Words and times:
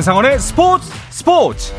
한상원의 0.00 0.38
스포츠 0.38 0.90
스포츠 1.10 1.74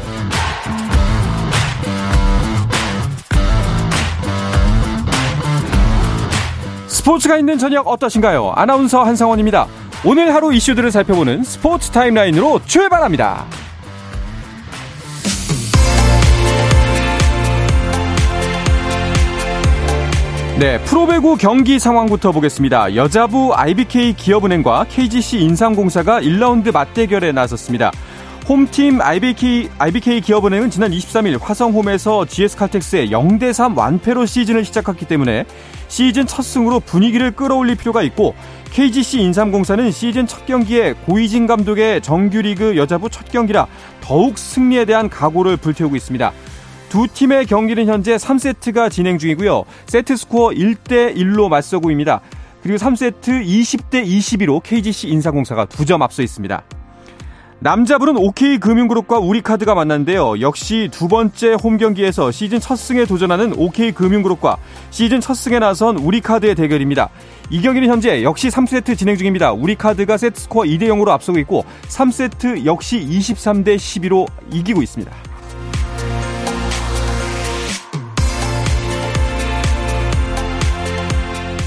스포츠가 6.87 7.37
있는 7.37 7.57
저녁 7.57 7.87
어떠신가요? 7.87 8.53
아나운서 8.55 9.03
한상원입니다. 9.03 9.65
오늘 10.05 10.35
하루 10.35 10.53
이슈들을 10.53 10.91
살펴보는 10.91 11.43
스포츠 11.43 11.89
타임라인으로 11.89 12.61
출발합니다. 12.67 13.47
네, 20.59 20.77
프로배구 20.83 21.37
경기 21.37 21.79
상황부터 21.79 22.31
보겠습니다. 22.31 22.95
여자부 22.95 23.51
IBK 23.55 24.13
기업은행과 24.13 24.85
KGC 24.89 25.39
인삼공사가 25.39 26.21
1라운드 26.21 26.71
맞대결에 26.71 27.31
나섰습니다. 27.31 27.91
홈팀 28.47 28.99
IBK, 29.01 29.69
IBK 29.77 30.21
기업은행은 30.21 30.71
지난 30.71 30.91
23일 30.91 31.39
화성홈에서 31.41 32.25
GS칼텍스의 32.25 33.09
0대3 33.11 33.77
완패로 33.77 34.25
시즌을 34.25 34.65
시작했기 34.65 35.05
때문에 35.05 35.45
시즌 35.87 36.25
첫 36.25 36.41
승으로 36.41 36.79
분위기를 36.81 37.31
끌어올릴 37.31 37.75
필요가 37.75 38.01
있고 38.03 38.33
KGC 38.71 39.21
인삼공사는 39.21 39.91
시즌 39.91 40.27
첫 40.27 40.45
경기에 40.45 40.93
고이진 41.05 41.45
감독의 41.47 42.01
정규리그 42.01 42.77
여자부 42.77 43.09
첫 43.09 43.29
경기라 43.31 43.67
더욱 44.01 44.37
승리에 44.37 44.85
대한 44.85 45.09
각오를 45.09 45.55
불태우고 45.57 45.95
있습니다. 45.95 46.31
두 46.89 47.07
팀의 47.07 47.45
경기는 47.45 47.85
현재 47.85 48.15
3세트가 48.15 48.91
진행 48.91 49.17
중이고요. 49.17 49.63
세트 49.85 50.17
스코어 50.17 50.49
1대 50.49 51.15
1로 51.15 51.47
맞서고 51.47 51.89
있습니다. 51.91 52.21
그리고 52.63 52.77
3세트 52.77 53.45
20대 53.45 54.05
22로 54.05 54.61
KGC 54.61 55.07
인사공사가 55.09 55.65
두 55.65 55.85
점 55.85 56.01
앞서 56.01 56.21
있습니다. 56.21 56.61
남자부는 57.63 58.17
OK금융그룹과 58.17 59.19
우리카드가 59.19 59.75
만났는데요. 59.75 60.41
역시 60.41 60.89
두 60.91 61.07
번째 61.07 61.53
홈 61.53 61.77
경기에서 61.77 62.31
시즌 62.31 62.59
첫 62.59 62.75
승에 62.75 63.05
도전하는 63.05 63.53
OK금융그룹과 63.55 64.57
시즌 64.89 65.21
첫 65.21 65.35
승에 65.35 65.59
나선 65.59 65.97
우리카드의 65.97 66.55
대결입니다. 66.55 67.11
이 67.51 67.61
경기는 67.61 67.87
현재 67.87 68.23
역시 68.23 68.47
3세트 68.49 68.97
진행 68.97 69.15
중입니다. 69.15 69.51
우리카드가 69.51 70.17
세트 70.17 70.39
스코어 70.41 70.63
2대 70.63 70.85
0으로 70.85 71.09
앞서고 71.09 71.37
있고 71.37 71.63
3세트 71.87 72.65
역시 72.65 72.97
23대 73.07 73.75
12로 73.75 74.27
이기고 74.51 74.81
있습니다. 74.81 75.30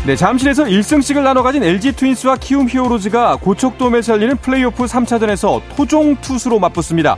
네, 0.07 0.17
잠실에서 0.17 0.65
1승씩을 0.65 1.23
나눠 1.23 1.43
가진 1.43 1.65
LG 1.65 1.93
트윈스와 1.93 2.37
키움 2.37 2.69
히어로즈가 2.69 3.37
고척돔에서 3.37 4.13
열리는 4.13 4.37
플레이오프 4.37 4.85
3차전에서 4.85 5.63
토종 5.75 6.17
투수로 6.21 6.59
맞붙습니다. 6.59 7.17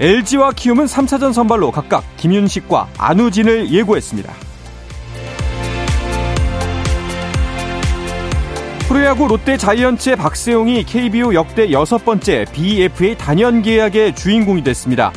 LG와 0.00 0.50
키움은 0.50 0.86
3차전 0.86 1.32
선발로 1.32 1.70
각각 1.70 2.02
김윤식과 2.16 2.88
안우진을 2.98 3.70
예고했습니다. 3.70 4.32
프로야구 8.88 9.28
롯데 9.28 9.56
자이언츠의 9.56 10.16
박세용이 10.16 10.82
KBO 10.86 11.34
역대 11.34 11.70
여섯 11.70 12.04
번째 12.04 12.46
BFA 12.52 13.16
단연 13.16 13.62
계약의 13.62 14.16
주인공이 14.16 14.64
됐습니다. 14.64 15.12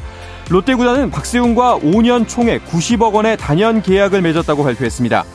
롯데 0.52 0.76
구단은 0.76 1.10
박세용과 1.10 1.80
5년 1.80 2.28
총액 2.28 2.64
90억 2.68 3.14
원의 3.14 3.38
단연 3.38 3.82
계약을 3.82 4.22
맺었다고 4.22 4.64
발표했습니다. 4.64 5.26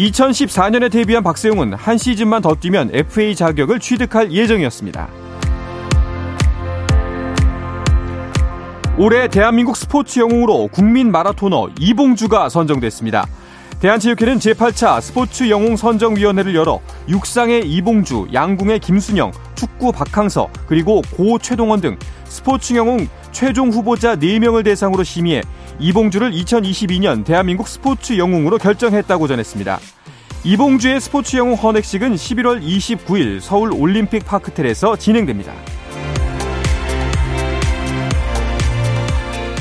2014년에 0.00 0.90
데뷔한 0.90 1.22
박세용은 1.22 1.74
한 1.74 1.98
시즌만 1.98 2.40
더 2.40 2.54
뛰면 2.54 2.90
FA 2.94 3.34
자격을 3.34 3.80
취득할 3.80 4.32
예정이었습니다. 4.32 5.08
올해 8.96 9.28
대한민국 9.28 9.76
스포츠 9.76 10.20
영웅으로 10.20 10.68
국민 10.68 11.10
마라토너 11.10 11.70
이봉주가 11.78 12.48
선정됐습니다. 12.48 13.26
대한체육회는 13.80 14.38
제8차 14.40 15.00
스포츠 15.00 15.48
영웅 15.48 15.74
선정위원회를 15.74 16.54
열어 16.54 16.80
육상의 17.08 17.66
이봉주, 17.66 18.28
양궁의 18.30 18.78
김순영, 18.80 19.32
축구 19.54 19.90
박항서, 19.90 20.50
그리고 20.66 21.00
고 21.16 21.38
최동원 21.38 21.80
등 21.80 21.98
스포츠 22.24 22.74
영웅 22.74 23.08
최종 23.32 23.70
후보자 23.70 24.16
4명을 24.16 24.64
대상으로 24.64 25.02
심의해 25.02 25.40
이봉주를 25.78 26.30
2022년 26.32 27.24
대한민국 27.24 27.68
스포츠 27.68 28.18
영웅으로 28.18 28.58
결정했다고 28.58 29.26
전했습니다. 29.26 29.80
이봉주의 30.44 31.00
스포츠 31.00 31.38
영웅 31.38 31.54
헌액식은 31.54 32.16
11월 32.16 32.62
29일 32.62 33.40
서울 33.40 33.72
올림픽 33.72 34.26
파크텔에서 34.26 34.96
진행됩니다. 34.96 35.54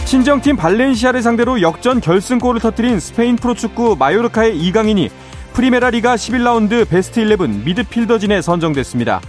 친정팀 0.10 0.56
발렌시아를 0.56 1.22
상대로 1.22 1.62
역전 1.62 2.02
결승골을 2.02 2.62
터뜨린 2.62 3.00
스페인 3.00 3.36
프로축구 3.36 3.96
마요르카의 4.00 4.58
이강인이 4.58 5.08
프리메라 5.54 5.92
리가 5.92 6.16
11라운드 6.16 6.90
베스트 6.90 7.20
11 7.20 7.48
미드필더진에 7.64 8.42
선정됐습니다. 8.42 9.22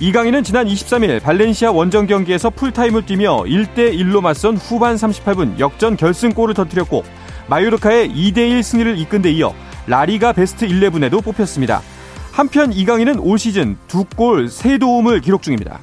이강인은 0.00 0.42
지난 0.42 0.66
23일 0.66 1.22
발렌시아 1.22 1.70
원정 1.70 2.08
경기에서 2.08 2.50
풀타임을 2.50 3.06
뛰며 3.06 3.44
1대1로 3.44 4.22
맞선 4.22 4.56
후반 4.56 4.96
38분 4.96 5.60
역전 5.60 5.96
결승골을 5.96 6.54
터뜨렸고 6.54 7.04
마요르카의 7.46 8.10
2대1 8.10 8.60
승리를 8.64 8.98
이끈 8.98 9.22
데 9.22 9.30
이어 9.30 9.54
라리가 9.86 10.32
베스트 10.32 10.66
11에도 10.66 11.22
뽑혔습니다. 11.22 11.80
한편 12.32 12.72
이강인은 12.72 13.20
올 13.20 13.38
시즌 13.38 13.76
두 13.86 14.04
골, 14.04 14.48
세 14.48 14.78
도움을 14.78 15.20
기록 15.20 15.42
중입니다. 15.42 15.78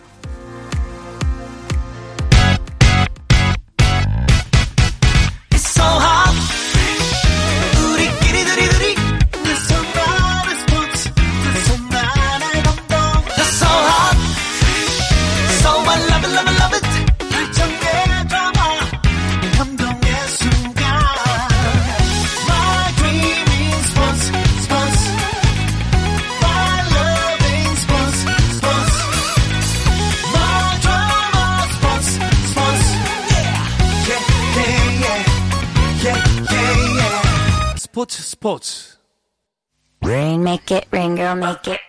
스포츠 38.51 38.97
Rain 40.03 40.41
make 40.41 40.75
it 40.75 40.87
rain 40.91 41.15
girl 41.15 41.37
make 41.37 41.71
it 41.71 41.79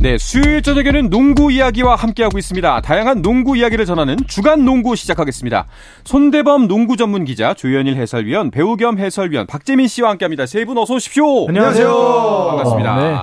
네, 0.00 0.16
수요일 0.16 0.62
저녁에는 0.62 1.10
농구 1.10 1.50
이야기와 1.50 1.96
함께하고 1.96 2.38
있습니다. 2.38 2.82
다양한 2.82 3.20
농구 3.20 3.56
이야기를 3.56 3.84
전하는 3.84 4.16
주간 4.28 4.64
농구 4.64 4.94
시작하겠습니다. 4.94 5.66
손대범 6.04 6.68
농구 6.68 6.96
전문 6.96 7.24
기자, 7.24 7.52
조현일 7.52 7.96
해설위원, 7.96 8.52
배우 8.52 8.76
겸 8.76 8.98
해설위원 8.98 9.46
박재민 9.48 9.88
씨와 9.88 10.10
함께합니다. 10.10 10.46
세 10.46 10.64
분 10.64 10.78
어서 10.78 10.94
오십시오. 10.94 11.48
안녕하세요. 11.48 11.88
반갑습니다. 12.48 12.96
네. 12.96 13.16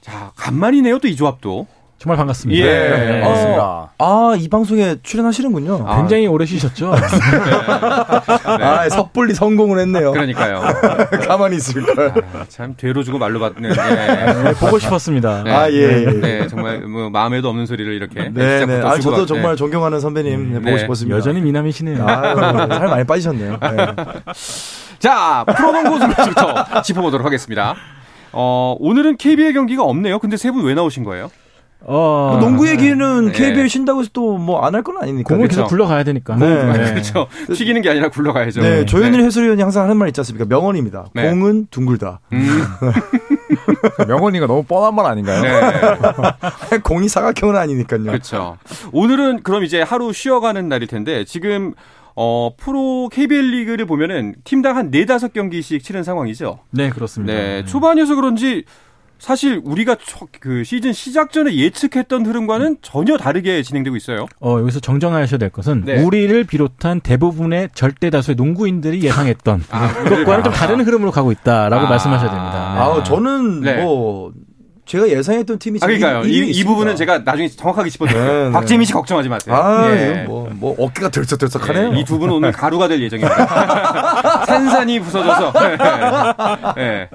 자, 0.00 0.32
간만이네요, 0.36 0.98
또 1.00 1.08
이 1.08 1.16
조합도. 1.16 1.66
정말 1.98 2.16
반갑습니다. 2.16 2.64
예. 2.64 2.88
네, 2.88 3.20
반갑습니다. 3.22 3.90
아, 3.98 4.34
이 4.38 4.48
방송에 4.48 4.96
출연하시는군요. 5.02 5.84
아. 5.84 5.96
굉장히 5.96 6.28
오래 6.28 6.46
쉬셨죠? 6.46 6.94
아, 8.44 8.88
섣불리 8.88 9.34
성공을 9.34 9.80
했네요. 9.80 10.12
그러니까요. 10.12 10.60
가만히 11.26 11.56
있을 11.56 11.82
걸. 11.82 12.10
아, 12.34 12.44
참 12.48 12.74
되로 12.76 13.02
주고 13.02 13.18
말로 13.18 13.40
받는. 13.40 13.70
예. 13.70 13.74
네, 14.44 14.52
보고 14.54 14.78
싶었습니다. 14.78 15.42
네. 15.42 15.52
아, 15.52 15.68
예, 15.72 16.04
예. 16.06 16.10
네, 16.12 16.46
정말 16.46 16.82
뭐 16.82 17.10
마음에도 17.10 17.48
없는 17.48 17.66
소리를 17.66 17.92
이렇게. 17.92 18.28
네, 18.32 18.64
네. 18.64 18.80
아, 18.80 18.94
주고 18.94 19.02
저도 19.02 19.16
받- 19.16 19.26
정말 19.26 19.50
네. 19.52 19.56
존경하는 19.56 19.98
선배님 19.98 20.52
네, 20.52 20.58
보고 20.60 20.70
네. 20.70 20.78
싶었습니다. 20.78 21.16
여전히 21.16 21.40
미남이시네요. 21.40 22.06
아유, 22.06 22.36
살 22.68 22.86
많이 22.86 23.04
빠지셨네요. 23.04 23.58
네. 23.60 23.76
자, 25.00 25.44
프로농구 25.56 25.98
소식부터 25.98 26.82
짚어보도록 26.82 27.26
하겠습니다. 27.26 27.74
어, 28.30 28.76
오늘은 28.78 29.16
KBL 29.16 29.52
경기가 29.54 29.82
없네요. 29.82 30.20
근데 30.20 30.36
세 30.36 30.52
분 30.52 30.64
왜 30.64 30.74
나오신 30.74 31.02
거예요? 31.02 31.30
어, 31.80 32.30
뭐 32.32 32.40
농구 32.40 32.68
얘기는 32.68 33.26
네. 33.26 33.32
KBL 33.32 33.68
쉰다고 33.68 34.00
해서 34.00 34.10
또 34.12 34.36
뭐 34.36 34.64
안 34.64 34.74
할 34.74 34.82
건 34.82 34.98
아니니까. 35.00 35.28
공을 35.28 35.46
그렇죠. 35.48 35.62
계속 35.62 35.68
굴러가야 35.68 36.04
되니까. 36.04 36.36
네. 36.36 36.90
그렇죠. 36.90 37.28
튀기는 37.54 37.80
게 37.82 37.90
아니라 37.90 38.08
굴러가야죠. 38.08 38.60
네, 38.60 38.84
조현일 38.84 39.20
해설위원이 39.22 39.62
항상 39.62 39.84
하는 39.84 39.96
말 39.96 40.08
있지 40.08 40.20
않습니까? 40.20 40.44
명언입니다. 40.46 41.06
네. 41.14 41.30
공은 41.30 41.68
둥글다. 41.70 42.20
음, 42.32 42.48
명언이가 44.06 44.46
너무 44.46 44.62
뻔한 44.64 44.94
말 44.94 45.06
아닌가요? 45.06 45.42
네. 45.42 46.78
공이 46.82 47.08
사각형은 47.08 47.56
아니니까요. 47.56 48.04
그렇죠. 48.04 48.56
오늘은 48.92 49.42
그럼 49.42 49.64
이제 49.64 49.80
하루 49.82 50.12
쉬어가는 50.12 50.68
날일 50.68 50.88
텐데 50.88 51.24
지금 51.24 51.74
어, 52.16 52.50
프로 52.56 53.08
KBL 53.12 53.50
리그를 53.52 53.86
보면은 53.86 54.34
팀당 54.44 54.76
한 54.76 54.90
4, 54.92 54.98
5경기씩 55.28 55.82
치른 55.82 56.02
상황이죠. 56.02 56.58
네, 56.72 56.90
그렇습니다. 56.90 57.32
네. 57.32 57.64
초반이어서 57.64 58.16
그런지 58.16 58.64
사실 59.18 59.60
우리가 59.64 59.96
초- 59.96 60.28
그 60.40 60.62
시즌 60.64 60.92
시작 60.92 61.32
전에 61.32 61.52
예측했던 61.54 62.24
흐름과는 62.24 62.76
전혀 62.82 63.16
다르게 63.16 63.62
진행되고 63.62 63.96
있어요. 63.96 64.26
어, 64.40 64.58
여기서 64.60 64.78
정정하셔야 64.80 65.38
될 65.38 65.50
것은 65.50 65.82
네. 65.84 66.02
우리를 66.02 66.44
비롯한 66.44 67.00
대부분의 67.00 67.70
절대 67.74 68.10
다수의 68.10 68.36
농구인들이 68.36 69.02
예상했던 69.02 69.64
아, 69.70 69.88
그것과는 69.92 70.44
좀 70.44 70.52
다른 70.52 70.80
흐름으로 70.84 71.10
가고 71.10 71.32
있다라고 71.32 71.86
아. 71.86 71.88
말씀하셔야 71.90 72.30
됩니다. 72.30 72.72
네. 72.74 72.80
아, 72.80 73.02
저는 73.02 73.60
네. 73.62 73.82
뭐 73.82 74.32
제가 74.86 75.08
예상했던 75.08 75.58
팀이 75.58 75.80
아, 75.82 75.86
지금 75.86 75.98
그러니까요. 76.00 76.32
이- 76.32 76.50
이. 76.50 76.64
부분은 76.64 76.96
제가 76.96 77.18
나중에 77.18 77.48
정확하게 77.48 77.90
짚어드릴게요. 77.90 78.32
네, 78.32 78.44
네. 78.46 78.50
박재민 78.52 78.86
씨 78.86 78.92
걱정하지 78.94 79.28
마세요. 79.28 79.54
아, 79.54 79.90
예. 79.90 80.24
뭐, 80.26 80.48
뭐 80.52 80.74
어깨가 80.78 81.10
들썩들썩하네요. 81.10 81.92
이두 81.94 82.18
분은 82.18 82.34
오늘 82.36 82.52
가루가 82.52 82.88
될 82.88 83.02
예정입니다. 83.02 84.44
산산이 84.46 85.00
부서져서. 85.00 85.52
네. 86.76 87.10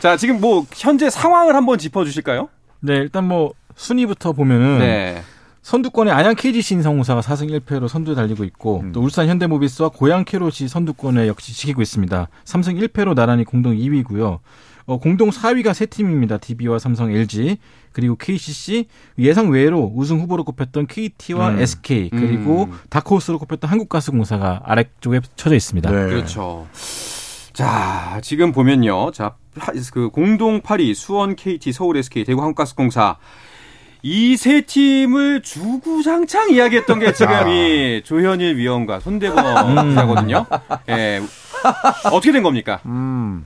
자, 0.00 0.16
지금 0.16 0.40
뭐 0.40 0.64
현재 0.74 1.10
상황을 1.10 1.54
한번 1.54 1.78
짚어 1.78 2.04
주실까요? 2.04 2.48
네, 2.80 2.96
일단 2.96 3.26
뭐 3.26 3.52
순위부터 3.74 4.32
보면은 4.32 4.78
네. 4.78 5.22
선두권에 5.62 6.10
안양 6.10 6.36
KGC 6.36 6.74
인성공사가 6.76 7.20
4승 7.20 7.60
1패로 7.60 7.88
선두에 7.88 8.14
달리고 8.14 8.44
있고 8.44 8.80
음. 8.80 8.92
또 8.92 9.00
울산 9.02 9.28
현대모비스와 9.28 9.90
고양 9.90 10.24
캐롯이 10.24 10.68
선두권에 10.68 11.28
역시 11.28 11.52
지키고 11.52 11.82
있습니다. 11.82 12.28
3승 12.44 12.88
1패로 12.88 13.14
나란히 13.14 13.44
공동 13.44 13.76
2위고요. 13.76 14.38
어, 14.86 14.98
공동 14.98 15.28
4위가 15.28 15.74
세 15.74 15.84
팀입니다. 15.84 16.38
DB와 16.38 16.78
삼성, 16.78 17.12
LG 17.12 17.58
그리고 17.92 18.16
KCC 18.16 18.86
예상 19.18 19.50
외로 19.50 19.92
우승 19.94 20.20
후보로 20.20 20.44
꼽혔던 20.44 20.86
KT와 20.86 21.50
음. 21.50 21.60
SK 21.60 22.08
그리고 22.10 22.64
음. 22.64 22.78
다크호스로 22.88 23.38
꼽혔던 23.38 23.68
한국가스공사가 23.68 24.62
아래쪽에 24.64 25.20
쳐져 25.36 25.56
있습니다. 25.56 25.90
네. 25.90 25.96
그렇죠. 26.06 26.66
자, 27.62 28.20
지금 28.22 28.52
보면요. 28.52 29.10
자, 29.10 29.34
하- 29.58 29.72
그 29.92 30.10
공동 30.10 30.60
8위 30.60 30.94
수원 30.94 31.34
KT, 31.34 31.72
서울 31.72 31.96
SK, 31.96 32.22
대구 32.22 32.40
한국가스공사 32.40 33.16
이 34.04 34.36
세 34.36 34.60
팀을 34.60 35.42
주구장창 35.42 36.50
이야기했던 36.52 37.00
게 37.00 37.12
지금 37.12 37.48
이 37.48 38.00
조현일 38.04 38.58
위원과 38.58 39.00
손대범 39.00 39.88
기자거든요. 39.88 40.46
예. 40.90 41.20
어떻게 42.12 42.30
된 42.30 42.44
겁니까? 42.44 42.78
음. 42.86 43.44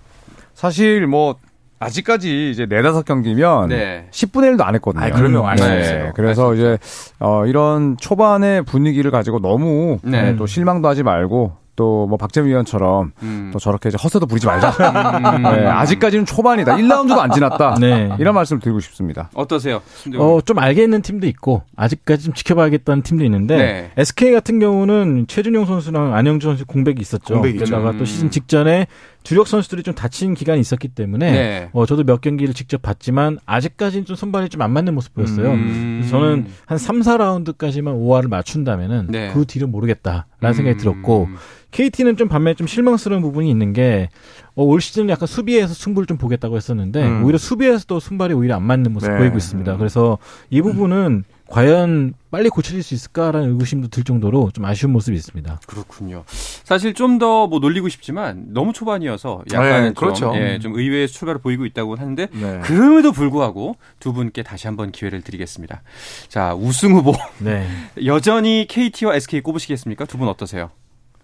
사실 0.53 1.06
뭐 1.06 1.37
아직까지 1.79 2.50
이제 2.50 2.67
네다섯 2.67 3.06
경기면 3.06 3.70
네. 3.70 4.09
10분의 4.11 4.55
1도 4.59 4.61
안 4.61 4.75
했거든요. 4.75 5.05
아이, 5.05 5.11
그럼요. 5.11 5.49
알수 5.49 5.67
네. 5.67 5.81
있어요. 5.81 6.12
그래서 6.14 6.53
이제 6.53 6.76
어 7.19 7.47
이런 7.47 7.97
초반의 7.97 8.67
분위기를 8.67 9.11
가지고 9.11 9.41
너무 9.41 10.00
네. 10.03 10.20
네, 10.32 10.37
또 10.37 10.44
실망도 10.44 10.87
하지 10.87 11.03
말고 11.03 11.62
또 11.77 12.03
뭐 12.13 12.17
박재민 12.19 12.51
위원처럼 12.51 13.13
음. 13.23 13.51
또 13.53 13.59
저렇게 13.59 13.89
이제 13.89 13.97
헛새도 14.03 14.27
부리지 14.27 14.47
말자. 14.47 14.71
음. 15.37 15.43
네, 15.43 15.67
아직까지는 15.67 16.27
초반이다. 16.27 16.77
1라운드도 16.77 17.19
안 17.19 17.31
지났다. 17.31 17.77
네. 17.81 18.11
이런 18.19 18.35
말씀을 18.35 18.61
드리고 18.61 18.81
싶습니다. 18.81 19.31
어떠세요? 19.35 19.81
어, 20.19 20.41
좀 20.45 20.59
알겠는 20.59 21.03
팀도 21.03 21.27
있고, 21.29 21.63
아직까지 21.77 22.25
좀 22.25 22.35
지켜봐야겠다는 22.35 23.03
팀도 23.03 23.25
있는데, 23.25 23.57
네. 23.57 23.91
SK 23.97 24.33
같은 24.33 24.59
경우는 24.59 25.27
최준용 25.29 25.67
선수랑 25.67 26.15
안영주 26.15 26.49
선수 26.49 26.67
공백이 26.67 27.01
있었죠. 27.01 27.35
공백이 27.35 27.59
있죠. 27.59 27.65
게다가 27.67 27.91
음. 27.91 27.99
또 27.99 28.05
시즌 28.05 28.31
직전에 28.31 28.87
주력 29.23 29.47
선수들이 29.47 29.83
좀 29.83 29.95
다친 29.95 30.35
기간이 30.35 30.61
있었기 30.61 30.89
때문에, 30.89 31.31
네. 31.33 31.69
어, 31.73 31.87
저도 31.87 32.05
몇 32.05 32.21
경기를 32.21 32.55
직접 32.55 32.83
봤지만, 32.83 33.39
아직까지는 33.47 34.05
좀 34.05 34.17
선발이 34.17 34.49
좀 34.49 34.63
안 34.63 34.73
맞는 34.73 34.95
모습 34.95 35.15
보였어요. 35.15 35.53
음. 35.53 36.07
저는 36.11 36.47
한 36.67 36.79
3, 36.79 37.01
4라운드까지만 37.01 37.95
5화를 38.01 38.29
맞춘다면은, 38.29 39.07
네. 39.09 39.31
그 39.33 39.45
뒤를 39.45 39.67
모르겠다라는 39.69 40.55
생각이 40.55 40.77
음. 40.77 40.79
들었고, 40.79 41.29
KT는 41.71 42.17
좀 42.17 42.29
반면에 42.29 42.55
좀 42.55 42.67
실망스러운 42.67 43.23
부분이 43.23 43.49
있는 43.51 43.73
게, 43.73 44.09
어, 44.55 44.65
올 44.65 44.81
시즌은 44.81 45.09
약간 45.09 45.27
수비에서 45.27 45.73
승부를 45.73 46.07
좀 46.07 46.19
보겠다고 46.19 46.57
했었는데, 46.57 47.03
음. 47.03 47.25
오히려 47.25 47.39
수비에서도 47.39 47.99
순발이 48.01 48.35
오히려 48.35 48.57
안 48.57 48.63
맞는 48.65 48.93
모습 48.93 49.11
네. 49.11 49.19
보이고 49.19 49.37
있습니다. 49.37 49.77
그래서 49.77 50.19
이 50.51 50.61
부분은 50.61 51.25
과연 51.52 52.14
빨리 52.31 52.49
고쳐질 52.49 52.82
수 52.82 52.94
있을까라는 52.94 53.50
의구심도 53.50 53.88
들 53.88 54.04
정도로 54.04 54.50
좀 54.54 54.64
아쉬운 54.64 54.90
모습이 54.93 55.14
있습니다. 55.14 55.60
그렇군요. 55.66 56.25
사실 56.26 56.94
좀 56.94 57.19
더 57.19 57.46
뭐 57.46 57.58
놀리고 57.58 57.90
싶지만 57.90 58.46
너무 58.54 58.72
초반이어서 58.72 59.43
약간 59.52 59.70
네, 59.82 59.84
좀, 59.88 59.94
그렇죠. 59.94 60.32
예, 60.34 60.58
좀 60.58 60.75
의외의 60.75 61.08
출발을 61.08 61.43
보이고 61.43 61.66
있다고 61.66 61.96
하는데 61.96 62.26
네. 62.32 62.60
그럼에도 62.62 63.12
불구하고 63.12 63.76
두 64.00 64.14
분께 64.14 64.43
다시 64.43 64.66
한번 64.66 64.93
기회를 64.93 65.20
드리겠습니다. 65.20 65.82
자, 66.28 66.54
우승 66.54 66.94
후보 66.94 67.12
네. 67.38 67.66
여전히 68.06 68.66
KT와 68.66 69.14
SK 69.16 69.43
꼽으시겠습니까? 69.43 70.06
두 70.06 70.16
분 70.16 70.28
어떠세요? 70.28 70.70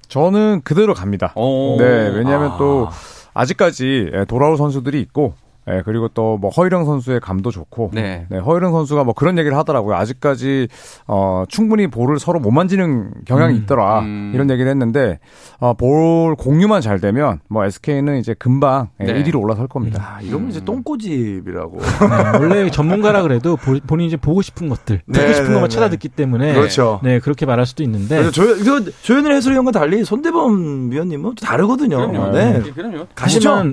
저는 0.09 0.61
그대로 0.63 0.93
갑니다. 0.93 1.33
오. 1.37 1.77
네, 1.79 1.85
왜냐하면 1.85 2.53
아. 2.53 2.57
또 2.59 2.89
아직까지 3.33 4.11
예, 4.13 4.25
돌아올 4.27 4.59
선수들이 4.59 5.01
있고, 5.01 5.35
예, 5.69 5.83
그리고 5.85 6.09
또 6.09 6.39
뭐 6.39 6.51
허일영 6.51 6.85
선수의 6.85 7.21
감도 7.21 7.51
좋고, 7.51 7.91
네. 7.95 8.27
네, 8.29 8.39
허일영 8.39 8.73
선수가 8.73 9.03
뭐 9.05 9.13
그런 9.15 9.39
얘기를 9.39 9.57
하더라고요. 9.57 9.97
아직까지 9.97 10.69
어 11.07 11.45
충분히 11.49 11.87
볼을 11.89 12.19
서로 12.21 12.39
못 12.39 12.51
만지는 12.53 13.11
경향이 13.25 13.55
음, 13.55 13.59
있더라. 13.63 14.01
음. 14.01 14.31
이런 14.35 14.49
얘기를 14.51 14.71
했는데 14.71 15.19
어, 15.59 15.75
볼 15.75 16.37
공유만 16.37 16.81
잘 16.81 17.01
되면 17.01 17.41
뭐 17.49 17.65
SK는 17.65 18.19
이제 18.19 18.35
금방 18.39 18.89
예, 19.01 19.05
네. 19.13 19.23
1위로 19.25 19.41
올라설 19.43 19.67
겁니다. 19.69 20.17
아, 20.19 20.21
이러면 20.23 20.51
이제 20.51 20.61
똥꼬집이라고. 20.65 21.79
네, 21.81 22.39
원래 22.39 22.71
전문가라 22.71 23.23
그래도 23.23 23.57
보- 23.57 23.79
본인이 23.87 24.09
이제 24.09 24.17
보고 24.17 24.43
싶은 24.43 24.69
것들, 24.69 24.99
듣고 25.07 25.13
네, 25.27 25.33
싶은 25.35 25.49
네, 25.49 25.55
것만 25.55 25.69
네. 25.71 25.75
찾아 25.75 25.89
듣기 25.91 26.09
때문에 26.09 26.55
그렇죠. 26.55 27.01
네, 27.03 27.19
그렇게 27.19 27.47
말할 27.47 27.67
수도 27.67 27.83
있는데 27.83 28.31
조, 28.31 28.43
그 28.45 28.93
조현일 29.03 29.33
해설위원과 29.33 29.73
달리 29.73 30.05
손대범 30.05 30.91
위원님은 30.93 31.35
또 31.35 31.45
다르거든요. 31.47 31.97
그럼요. 32.11 32.33
네. 32.37 32.61
그럼요. 32.75 33.07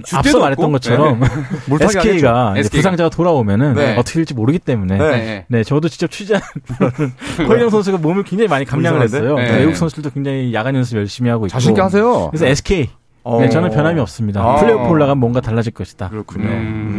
줄 0.03 0.17
앞서 0.17 0.39
말했던. 0.39 0.71
것처럼 0.71 1.19
SK가 1.85 2.53
SK. 2.57 2.79
부상자가 2.79 3.09
돌아오면은 3.09 3.73
네. 3.75 3.95
어떻게 3.97 4.15
될지 4.15 4.33
모르기 4.33 4.59
때문에 4.59 4.97
네. 4.97 5.09
네. 5.11 5.45
네, 5.47 5.63
저도 5.63 5.89
직접 5.89 6.09
취재하는 6.11 6.45
허일영 7.47 7.69
선수가 7.71 7.97
몸을 7.99 8.23
굉장히 8.23 8.47
많이 8.47 8.65
감량을? 8.65 9.01
했어요. 9.01 9.35
네. 9.35 9.57
외국 9.59 9.75
선수들도 9.75 10.09
굉장히 10.11 10.53
야간 10.53 10.75
연습 10.75 10.97
열심히 10.97 11.29
하고 11.29 11.45
있고. 11.45 11.51
자신 11.51 11.71
있게 11.71 11.81
하세요. 11.81 12.29
그래서 12.29 12.45
SK 12.47 12.89
어. 13.23 13.39
네, 13.41 13.49
저는 13.49 13.71
변함이 13.71 13.99
없습니다. 14.01 14.41
아. 14.41 14.55
플레이오프 14.57 14.87
올라가면 14.87 15.19
뭔가 15.19 15.41
달라질 15.41 15.73
것이다. 15.73 16.09
그렇군요. 16.09 16.45
음. 16.47 16.94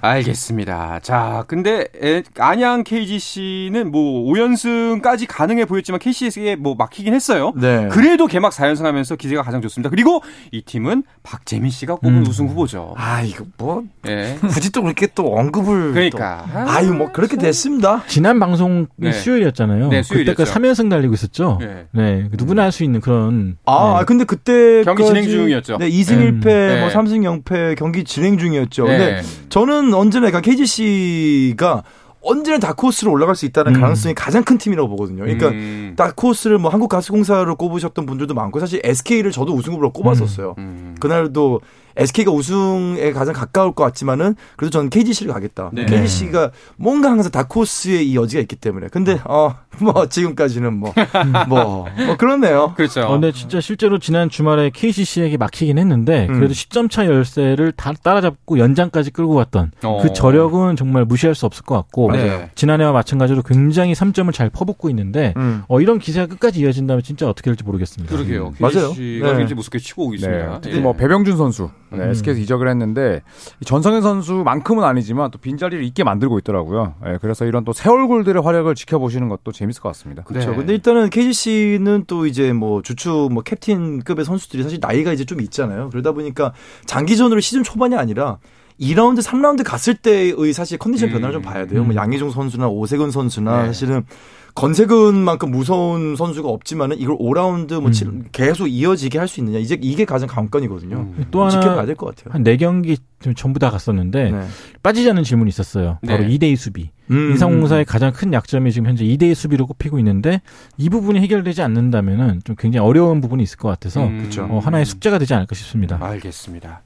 알겠습니다. 0.00 1.00
자, 1.02 1.44
근데 1.46 1.86
에, 2.02 2.22
안양 2.38 2.84
KGC는 2.84 3.90
뭐 3.90 4.32
5연승까지 4.32 5.26
가능해 5.28 5.66
보였지만 5.66 5.98
KCS에 6.00 6.56
뭐 6.56 6.74
막히긴 6.74 7.14
했어요. 7.14 7.52
네. 7.56 7.88
그래도 7.90 8.26
개막 8.26 8.52
4연승 8.52 8.82
하면서 8.82 9.16
기세가 9.16 9.42
가장 9.42 9.60
좋습니다. 9.62 9.90
그리고 9.90 10.22
이 10.50 10.62
팀은 10.62 11.02
박재민 11.22 11.70
씨가 11.70 11.96
꼽은 11.96 12.18
음. 12.18 12.26
우승 12.26 12.48
후보죠. 12.48 12.94
아, 12.96 13.22
이거 13.22 13.44
뭐 13.58 13.84
예. 14.08 14.38
굳이 14.48 14.72
또 14.72 14.82
그렇게 14.82 15.06
또 15.14 15.34
언급을 15.34 15.92
그러니까. 15.92 16.46
또. 16.52 16.58
아유, 16.70 16.92
뭐 16.92 17.12
그렇게 17.12 17.36
됐습니다. 17.36 18.02
지난 18.06 18.38
방송이 18.40 18.86
네. 18.96 19.12
수요일이었잖아요. 19.12 19.88
네, 19.88 20.02
수요일이었죠. 20.02 20.44
그때까지 20.44 20.52
3연승 20.58 20.90
달리고 20.90 21.14
있었죠. 21.14 21.58
네. 21.60 21.86
네. 21.92 22.28
누구나 22.32 22.62
할 22.64 22.70
수 22.70 22.84
있는 22.84 23.00
그런 23.00 23.56
아, 23.66 23.96
네. 23.98 24.04
근데 24.04 24.22
그때 24.24 24.84
경기 24.84 25.04
진행 25.04 25.24
중이었죠. 25.24 25.78
네, 25.78 25.90
2승 25.90 26.12
음. 26.18 26.40
1패, 26.40 26.44
네. 26.44 26.80
뭐 26.80 26.88
3승 26.88 27.42
0패 27.42 27.76
경기 27.76 28.04
진행 28.04 28.38
중이었죠. 28.38 28.84
네. 28.84 28.98
근데 28.98 29.22
저는 29.48 29.89
언제나 29.94 30.28
약간 30.28 30.42
KGC가 30.42 31.82
언제나 32.22 32.58
다크호스로 32.58 33.10
올라갈 33.10 33.34
수 33.34 33.46
있다는 33.46 33.76
음. 33.76 33.80
가능성이 33.80 34.14
가장 34.14 34.44
큰 34.44 34.58
팀이라고 34.58 34.88
보거든요. 34.88 35.22
그러니까 35.22 35.48
음. 35.48 35.94
다크호스를 35.96 36.58
뭐 36.58 36.70
한국가스공사로 36.70 37.56
꼽으셨던 37.56 38.04
분들도 38.06 38.34
많고 38.34 38.60
사실 38.60 38.80
SK를 38.84 39.30
저도 39.30 39.54
우승 39.54 39.72
후보로 39.72 39.92
꼽았었어요. 39.92 40.54
음. 40.58 40.96
그날도 41.00 41.60
SK가 42.00 42.32
우승에 42.32 43.12
가장 43.12 43.34
가까울 43.34 43.72
것 43.72 43.84
같지만은 43.84 44.34
그래도 44.56 44.70
저는 44.70 44.90
KGC를 44.90 45.32
가겠다. 45.32 45.70
네. 45.72 45.84
KGC가 45.84 46.50
뭔가 46.76 47.10
항상 47.10 47.30
다크호스의 47.30 48.08
이 48.08 48.16
여지가 48.16 48.40
있기 48.42 48.56
때문에. 48.56 48.88
근데 48.88 49.18
어 49.24 49.54
뭐 49.80 50.06
지금까지는 50.08 50.74
뭐뭐 50.74 51.86
뭐 52.06 52.16
그렇네요. 52.18 52.74
그렇죠. 52.76 53.02
어, 53.02 53.12
근데 53.12 53.32
진짜 53.32 53.60
실제로 53.60 53.98
지난 53.98 54.28
주말에 54.30 54.70
KCC에게 54.70 55.36
막히긴 55.36 55.78
했는데 55.78 56.26
음. 56.28 56.34
그래도 56.34 56.54
10점 56.54 56.90
차 56.90 57.06
열세를 57.06 57.72
다 57.72 57.92
따라잡고 57.92 58.58
연장까지 58.58 59.10
끌고 59.10 59.34
갔던 59.34 59.72
어. 59.84 60.00
그 60.02 60.12
저력은 60.12 60.76
정말 60.76 61.04
무시할 61.04 61.34
수 61.34 61.46
없을 61.46 61.64
것 61.64 61.74
같고 61.76 62.12
네. 62.12 62.50
지난해와 62.54 62.92
마찬가지로 62.92 63.42
굉장히 63.42 63.92
3점을 63.92 64.32
잘 64.32 64.50
퍼붓고 64.50 64.88
있는데 64.90 65.34
음. 65.36 65.62
어, 65.68 65.80
이런 65.80 65.98
기세가 65.98 66.26
끝까지 66.26 66.60
이어진다면 66.60 67.02
진짜 67.02 67.28
어떻게 67.28 67.50
될지 67.50 67.64
모르겠습니다. 67.64 68.14
그러게요. 68.14 68.54
맞아요. 68.58 68.88
KGC가 68.90 69.32
네. 69.32 69.38
굉장히 69.38 69.54
무섭게 69.54 69.78
치고 69.78 70.04
오고 70.04 70.14
있습니다. 70.14 70.50
네, 70.50 70.58
특히 70.62 70.76
예. 70.76 70.80
뭐 70.80 70.92
배병준 70.94 71.36
선수 71.36 71.70
네, 71.92 72.04
음. 72.04 72.10
SK에서 72.10 72.40
이적을 72.40 72.68
했는데 72.68 73.22
이 73.60 73.64
전성현 73.64 74.02
선수만큼은 74.02 74.84
아니지만 74.84 75.30
또 75.30 75.38
빈자리를 75.38 75.82
있게 75.84 76.04
만들고 76.04 76.38
있더라고요. 76.38 76.94
네, 77.04 77.18
그래서 77.20 77.44
이런 77.46 77.64
또 77.64 77.72
새 77.72 77.88
얼굴들의 77.88 78.42
활약을 78.42 78.74
지켜보시는 78.74 79.28
것도 79.28 79.52
재밌을 79.52 79.80
것 79.82 79.88
같습니다. 79.90 80.22
그렇죠. 80.24 80.50
네. 80.50 80.56
근데 80.56 80.74
일단은 80.74 81.08
KGC는 81.10 82.04
또 82.06 82.26
이제 82.26 82.52
뭐 82.52 82.82
주축 82.82 83.32
뭐 83.32 83.42
캡틴급의 83.42 84.24
선수들이 84.24 84.62
사실 84.62 84.78
나이가 84.80 85.12
이제 85.12 85.24
좀 85.24 85.40
있잖아요. 85.40 85.88
그러다 85.90 86.12
보니까 86.12 86.52
장기전으로 86.86 87.40
시즌 87.40 87.62
초반이 87.62 87.96
아니라 87.96 88.38
2라운드, 88.80 89.22
3라운드 89.22 89.62
갔을 89.64 89.94
때의 89.94 90.52
사실 90.54 90.78
컨디션 90.78 91.10
음. 91.10 91.12
변화를 91.14 91.34
좀 91.34 91.42
봐야 91.42 91.66
돼요. 91.66 91.84
뭐 91.84 91.92
음. 91.92 91.96
양희종 91.96 92.30
선수나 92.30 92.68
오세근 92.68 93.10
선수나 93.10 93.62
네. 93.62 93.66
사실은 93.66 94.04
건세근만큼 94.54 95.50
무서운 95.50 96.16
선수가 96.16 96.48
없지만은 96.48 96.98
이걸 96.98 97.16
5라운드 97.18 97.80
뭐 97.80 97.90
칠- 97.90 98.08
음. 98.08 98.24
계속 98.32 98.66
이어지게 98.68 99.18
할 99.18 99.28
수 99.28 99.40
있느냐 99.40 99.58
이제 99.58 99.78
이게 99.80 100.04
가장 100.04 100.28
관건이거든요. 100.28 100.96
음. 100.96 101.26
또 101.30 101.40
하나 101.42 101.50
지켜봐야 101.50 101.86
될 101.86 101.94
것 101.94 102.14
같아요. 102.16 102.32
한 102.34 102.42
4경기 102.44 102.98
전부 103.36 103.58
다 103.58 103.70
갔었는데 103.70 104.30
네. 104.30 104.40
빠지지 104.82 105.08
않은 105.10 105.22
질문이 105.24 105.48
있었어요. 105.50 105.98
바로 106.06 106.24
네. 106.24 106.30
2대2 106.38 106.56
수비. 106.56 106.90
음. 107.10 107.32
인상공사의 107.32 107.84
가장 107.84 108.12
큰 108.12 108.32
약점이 108.32 108.70
지금 108.72 108.88
현재 108.88 109.04
2대2 109.04 109.34
수비로 109.34 109.66
꼽히고 109.66 109.98
있는데 109.98 110.40
이 110.78 110.88
부분이 110.88 111.20
해결되지 111.20 111.60
않는다면은 111.62 112.40
좀 112.44 112.56
굉장히 112.56 112.86
어려운 112.86 113.20
부분이 113.20 113.42
있을 113.42 113.58
것 113.58 113.68
같아서 113.68 114.04
음. 114.06 114.30
어, 114.48 114.58
하나의 114.62 114.84
숙제가 114.86 115.18
되지 115.18 115.34
않을까 115.34 115.54
싶습니다. 115.54 115.98
알겠습니다. 116.00 116.82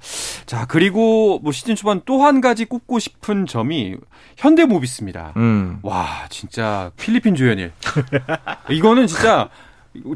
자, 0.46 0.66
그리고 0.66 1.38
뭐 1.42 1.52
시즌 1.52 1.74
초반 1.74 2.00
또 2.04 2.24
한 2.24 2.40
가지 2.40 2.64
꼽고 2.64 2.98
싶은 2.98 3.46
점이 3.46 3.96
현대모비스입니다. 4.36 5.32
음. 5.36 5.78
와, 5.82 6.06
진짜 6.30 6.90
필리핀 6.96 7.34
조현일. 7.34 7.72
이거는 8.70 9.06
진짜 9.06 9.48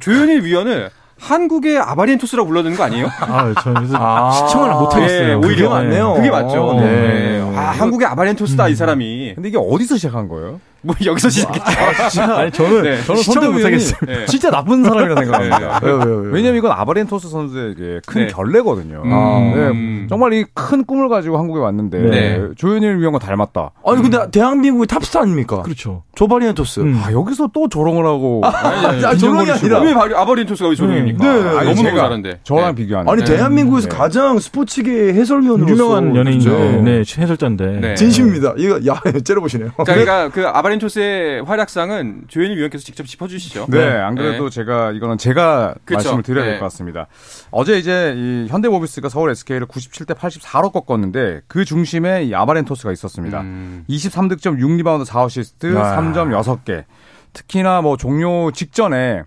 조현일 0.01 0.43
위원을 0.45 0.91
한국의 1.21 1.79
아바리엔토스라고 1.79 2.47
불러야 2.47 2.63
되는 2.63 2.77
거 2.79 2.85
아니에요? 2.85 3.09
아, 3.21 3.53
저 3.63 3.73
그래서 3.75 3.97
아. 3.99 4.31
시청을 4.31 4.71
못 4.71 4.95
하겠어요. 4.95 5.27
네, 5.27 5.35
오히려 5.35 5.69
그게 5.69 5.69
맞네요. 5.69 6.15
그게 6.15 6.31
맞죠. 6.31 6.75
네. 6.81 7.41
네. 7.41 7.57
아, 7.59 7.71
한국의 7.73 8.07
아바리엔토스다 8.09 8.69
이 8.69 8.73
음. 8.73 8.75
사람이. 8.77 9.33
근데 9.35 9.49
이게 9.49 9.59
어디서 9.59 9.97
시작한 9.97 10.29
거예요? 10.29 10.61
뭐 10.83 10.95
여기서 11.05 11.29
시작했죠. 11.29 12.23
아니 12.23 12.51
저는 12.53 12.83
네. 12.83 13.03
저는 13.03 13.23
시청을 13.23 13.49
못 13.49 13.59
선대위원이 13.61 13.65
하겠어요. 13.65 13.99
네. 14.07 14.27
진짜 14.27 14.51
나쁜 14.51 14.85
사람이라 14.85 15.15
생각합니다. 15.23 15.81
왜요, 15.83 15.97
왜요? 15.99 16.31
왜냐면 16.33 16.59
이건 16.59 16.71
아바렌토스 16.73 17.29
선수에게 17.29 18.01
큰 18.07 18.27
네. 18.27 18.33
결례거든요. 18.33 19.03
아. 19.05 19.53
네, 19.55 19.69
음. 19.69 20.07
정말 20.09 20.33
이 20.35 20.45
큰 20.55 20.85
꿈을 20.85 21.09
가지고 21.09 21.39
한국에 21.39 21.61
왔는데 21.61 21.99
네. 21.99 22.49
조현일 22.57 22.99
위원과 22.99 23.19
닮았다. 23.19 23.71
아니 23.87 24.03
근데 24.03 24.31
대한민국의 24.31 24.87
탑스타 24.87 25.21
아닙니까? 25.21 25.63
그렇죠. 25.63 26.03
조바리엔토스. 26.15 26.81
음. 26.81 27.01
아, 27.05 27.13
여기서 27.13 27.51
또 27.53 27.69
조롱을 27.69 28.05
하고 28.07 28.41
아니, 28.45 29.05
아, 29.05 29.15
조롱이 29.15 29.51
아니라 29.51 29.81
왜왜 29.81 29.95
조롱입니까? 30.77 31.25
네. 31.25 31.49
아, 31.49 31.59
아니, 31.61 31.71
너무 31.71 31.83
너무 31.83 31.97
잘하는데. 31.97 32.41
저랑 32.45 32.75
네. 32.75 32.83
비교하는. 32.83 33.11
아니 33.13 33.23
네. 33.25 33.35
대한민국에서 33.37 33.89
네. 33.89 33.97
가장 33.97 34.39
스포츠계 34.39 35.13
해설위원으로서 35.15 35.73
유명한 35.73 36.17
연예인인데 36.17 36.51
그렇죠. 36.51 36.83
네, 36.83 36.99
해설자인데. 37.23 37.67
네. 37.81 37.95
진심입니다. 37.95 38.55
이거 38.59 38.79
야 38.87 39.01
째려보시네요. 39.25 39.71
자, 39.79 39.85
그러니까 39.95 40.29
그 40.31 40.47
아바리엔토스의 40.47 41.43
활약상은 41.45 42.25
조현일 42.29 42.57
위원께서 42.59 42.85
직접 42.85 43.07
짚어주시죠. 43.07 43.67
네, 43.69 43.89
안 43.89 44.15
그래도 44.15 44.51
제가 44.51 44.93
이거는 44.93 45.19
제가 45.19 45.75
그쵸. 45.85 45.97
말씀을 45.97 46.23
드려야 46.23 46.45
네. 46.45 46.51
될것 46.53 46.71
같습니다. 46.71 47.07
어제 47.51 47.79
이제 47.79 48.15
이 48.17 48.47
현대모비스가 48.49 49.09
서울 49.09 49.31
SK를 49.31 49.67
97대 49.67 50.15
84로 50.15 50.73
꺾었는데 50.73 51.43
그 51.47 51.65
중심에 51.65 52.25
이 52.25 52.35
아바리엔토스가 52.35 52.93
있었습니다. 52.93 53.41
음. 53.41 53.85
23득점 53.89 54.59
6리바운드 54.59 55.05
4어시스트 55.07 55.77
아. 55.77 55.97
3점 55.97 56.31
6개. 56.43 56.85
특히나 57.33 57.83
뭐 57.83 57.97
종료 57.97 58.51
직전에 58.51 59.23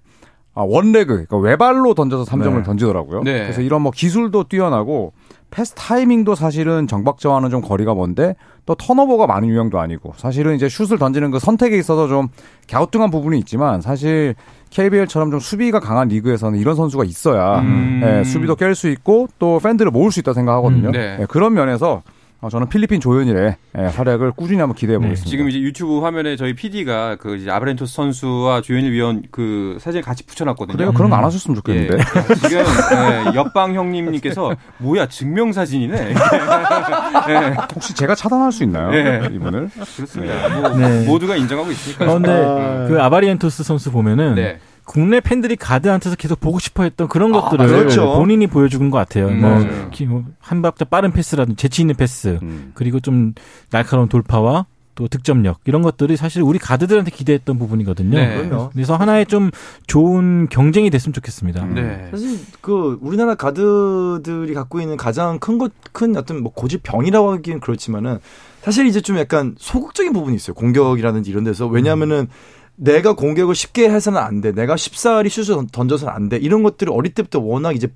아, 0.53 0.63
원레그, 0.63 1.05
그러니까 1.07 1.37
외발로 1.37 1.93
던져서 1.93 2.25
3점을 2.29 2.57
네. 2.57 2.63
던지더라고요. 2.63 3.23
네. 3.23 3.43
그래서 3.43 3.61
이런 3.61 3.81
뭐 3.83 3.91
기술도 3.91 4.45
뛰어나고 4.45 5.13
패스 5.51 5.73
타이밍도 5.73 6.33
사실은 6.35 6.87
정박자와는 6.87 7.49
좀 7.49 7.61
거리가 7.61 7.93
먼데 7.93 8.35
또 8.65 8.73
턴오버가 8.73 9.27
많은 9.27 9.49
유형도 9.49 9.79
아니고 9.79 10.13
사실은 10.15 10.55
이제 10.55 10.69
슛을 10.69 10.97
던지는 10.97 11.29
그 11.29 11.39
선택에 11.39 11.77
있어서 11.77 12.07
좀 12.07 12.29
갸우뚱한 12.69 13.11
부분이 13.11 13.37
있지만 13.39 13.81
사실 13.81 14.33
KBL처럼 14.69 15.29
좀 15.29 15.39
수비가 15.39 15.79
강한 15.79 16.07
리그에서는 16.07 16.57
이런 16.57 16.75
선수가 16.75 17.03
있어야 17.03 17.59
음. 17.59 18.01
예, 18.03 18.23
수비도 18.23 18.55
깰 18.55 18.73
수 18.73 18.87
있고 18.89 19.27
또 19.39 19.59
팬들을 19.59 19.91
모을 19.91 20.11
수 20.11 20.21
있다 20.21 20.33
생각하거든요. 20.33 20.87
음, 20.87 20.91
네. 20.93 21.17
예, 21.19 21.25
그런 21.25 21.53
면에서 21.53 22.01
어, 22.43 22.49
저는 22.49 22.69
필리핀 22.69 22.99
조현일의 22.99 23.55
예, 23.77 23.81
활약을 23.81 24.31
꾸준히 24.31 24.59
한번 24.59 24.75
기대해 24.75 24.97
보겠습니다. 24.97 25.23
네, 25.25 25.29
지금 25.29 25.47
이제 25.47 25.59
유튜브 25.59 25.99
화면에 25.99 26.35
저희 26.35 26.55
PD가 26.55 27.17
그 27.17 27.35
이제 27.35 27.51
아바렌토스 27.51 27.93
선수와 27.93 28.61
조현일 28.61 28.91
위원 28.93 29.21
그 29.31 29.77
사진을 29.79 30.01
같이 30.01 30.25
붙여놨거든요. 30.25 30.75
그래요? 30.75 30.91
그런 30.91 31.11
거 31.11 31.17
안 31.17 31.23
하셨으면 31.23 31.55
예. 31.55 31.57
좋겠는데. 31.57 32.03
지금 32.49 32.63
예, 32.63 33.35
옆방 33.35 33.75
형님님께서 33.75 34.55
뭐야 34.79 35.07
증명 35.07 35.51
사진이네. 35.53 36.13
예, 37.29 37.55
혹시 37.75 37.93
제가 37.93 38.15
차단할 38.15 38.51
수 38.51 38.63
있나요? 38.63 38.89
네. 38.89 39.29
이분을? 39.35 39.69
그렇습니다. 39.95 40.49
뭐 40.49 40.69
네. 40.69 41.05
모두가 41.05 41.35
인정하고 41.35 41.71
있으니까. 41.71 42.09
어, 42.09 42.13
근데 42.15 42.31
아. 42.31 42.87
그 42.87 42.99
아바리엔토스 42.99 43.61
선수 43.63 43.91
보면은 43.91 44.33
네. 44.33 44.59
국내 44.85 45.19
팬들이 45.19 45.55
가드한테서 45.55 46.15
계속 46.15 46.39
보고 46.39 46.59
싶어했던 46.59 47.07
그런 47.07 47.31
것들을 47.31 47.65
그렇죠. 47.67 48.13
본인이 48.17 48.47
보여준 48.47 48.89
것 48.89 48.97
같아요. 48.97 49.27
음, 49.27 49.41
뭐, 49.41 49.49
맞아요. 49.51 49.89
기- 49.91 50.05
뭐한 50.05 50.61
박자 50.61 50.85
빠른 50.85 51.11
패스라든지 51.11 51.55
재치 51.61 51.81
있는 51.81 51.95
패스, 51.95 52.39
음. 52.41 52.71
그리고 52.73 52.99
좀 52.99 53.33
날카로운 53.69 54.09
돌파와 54.09 54.65
또 54.93 55.07
득점력 55.07 55.59
이런 55.63 55.81
것들이 55.83 56.17
사실 56.17 56.41
우리 56.41 56.59
가드들한테 56.59 57.11
기대했던 57.11 57.57
부분이거든요. 57.57 58.09
네. 58.17 58.49
그래서 58.73 58.97
하나의 58.97 59.25
좀 59.25 59.49
좋은 59.87 60.49
경쟁이 60.49 60.89
됐으면 60.89 61.13
좋겠습니다. 61.13 61.63
음. 61.63 61.73
네. 61.75 62.07
사실 62.11 62.37
그 62.59 62.97
우리나라 63.01 63.35
가드들이 63.35 64.53
갖고 64.53 64.81
있는 64.81 64.97
가장 64.97 65.39
큰 65.39 65.57
것 65.57 65.71
큰 65.93 66.15
어떤 66.17 66.41
뭐 66.43 66.51
고집병이라고 66.53 67.31
하기는 67.33 67.59
그렇지만은 67.61 68.19
사실 68.61 68.85
이제 68.85 68.99
좀 69.01 69.17
약간 69.17 69.55
소극적인 69.57 70.11
부분이 70.13 70.35
있어요. 70.35 70.53
공격이라든지 70.55 71.29
이런 71.31 71.43
데서 71.43 71.67
왜냐하면은 71.67 72.27
내가 72.75 73.13
공격을 73.13 73.53
쉽게 73.55 73.89
해서는 73.89 74.19
안 74.19 74.41
돼. 74.41 74.51
내가 74.51 74.75
쉽사리 74.75 75.29
슛을 75.29 75.55
던- 75.55 75.67
던져서는 75.71 76.13
안 76.13 76.29
돼. 76.29 76.37
이런 76.37 76.63
것들을 76.63 76.91
어릴 76.93 77.13
때부터 77.13 77.39
워낙 77.39 77.75
이제 77.75 77.87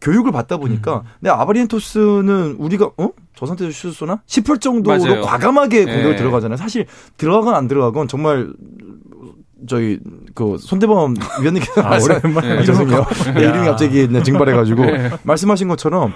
교육을 0.00 0.32
받다 0.32 0.56
보니까 0.56 1.02
근데 1.20 1.30
아바리엔토스는 1.30 2.56
우리가 2.58 2.90
어? 2.98 3.10
저 3.36 3.46
상태에서 3.46 3.72
슛을 3.72 3.92
쏘나? 3.94 4.20
싶을 4.26 4.58
정도로 4.58 4.98
맞아요. 5.02 5.22
과감하게 5.22 5.84
공격을 5.84 6.10
네. 6.10 6.16
들어가잖아요. 6.16 6.56
사실 6.56 6.86
들어가건 7.16 7.54
안 7.54 7.68
들어가건 7.68 8.08
정말 8.08 8.52
저희 9.66 9.98
그 10.34 10.56
손대범 10.58 11.14
위원님께서 11.40 11.80
아, 11.80 11.98
오랜만에 12.02 12.48
네. 12.62 12.62
네, 13.34 13.40
이름이 13.40 13.66
갑자기 13.66 14.08
네, 14.08 14.22
증발해가지고 14.22 14.82
말씀하신 15.24 15.68
것처럼 15.68 16.12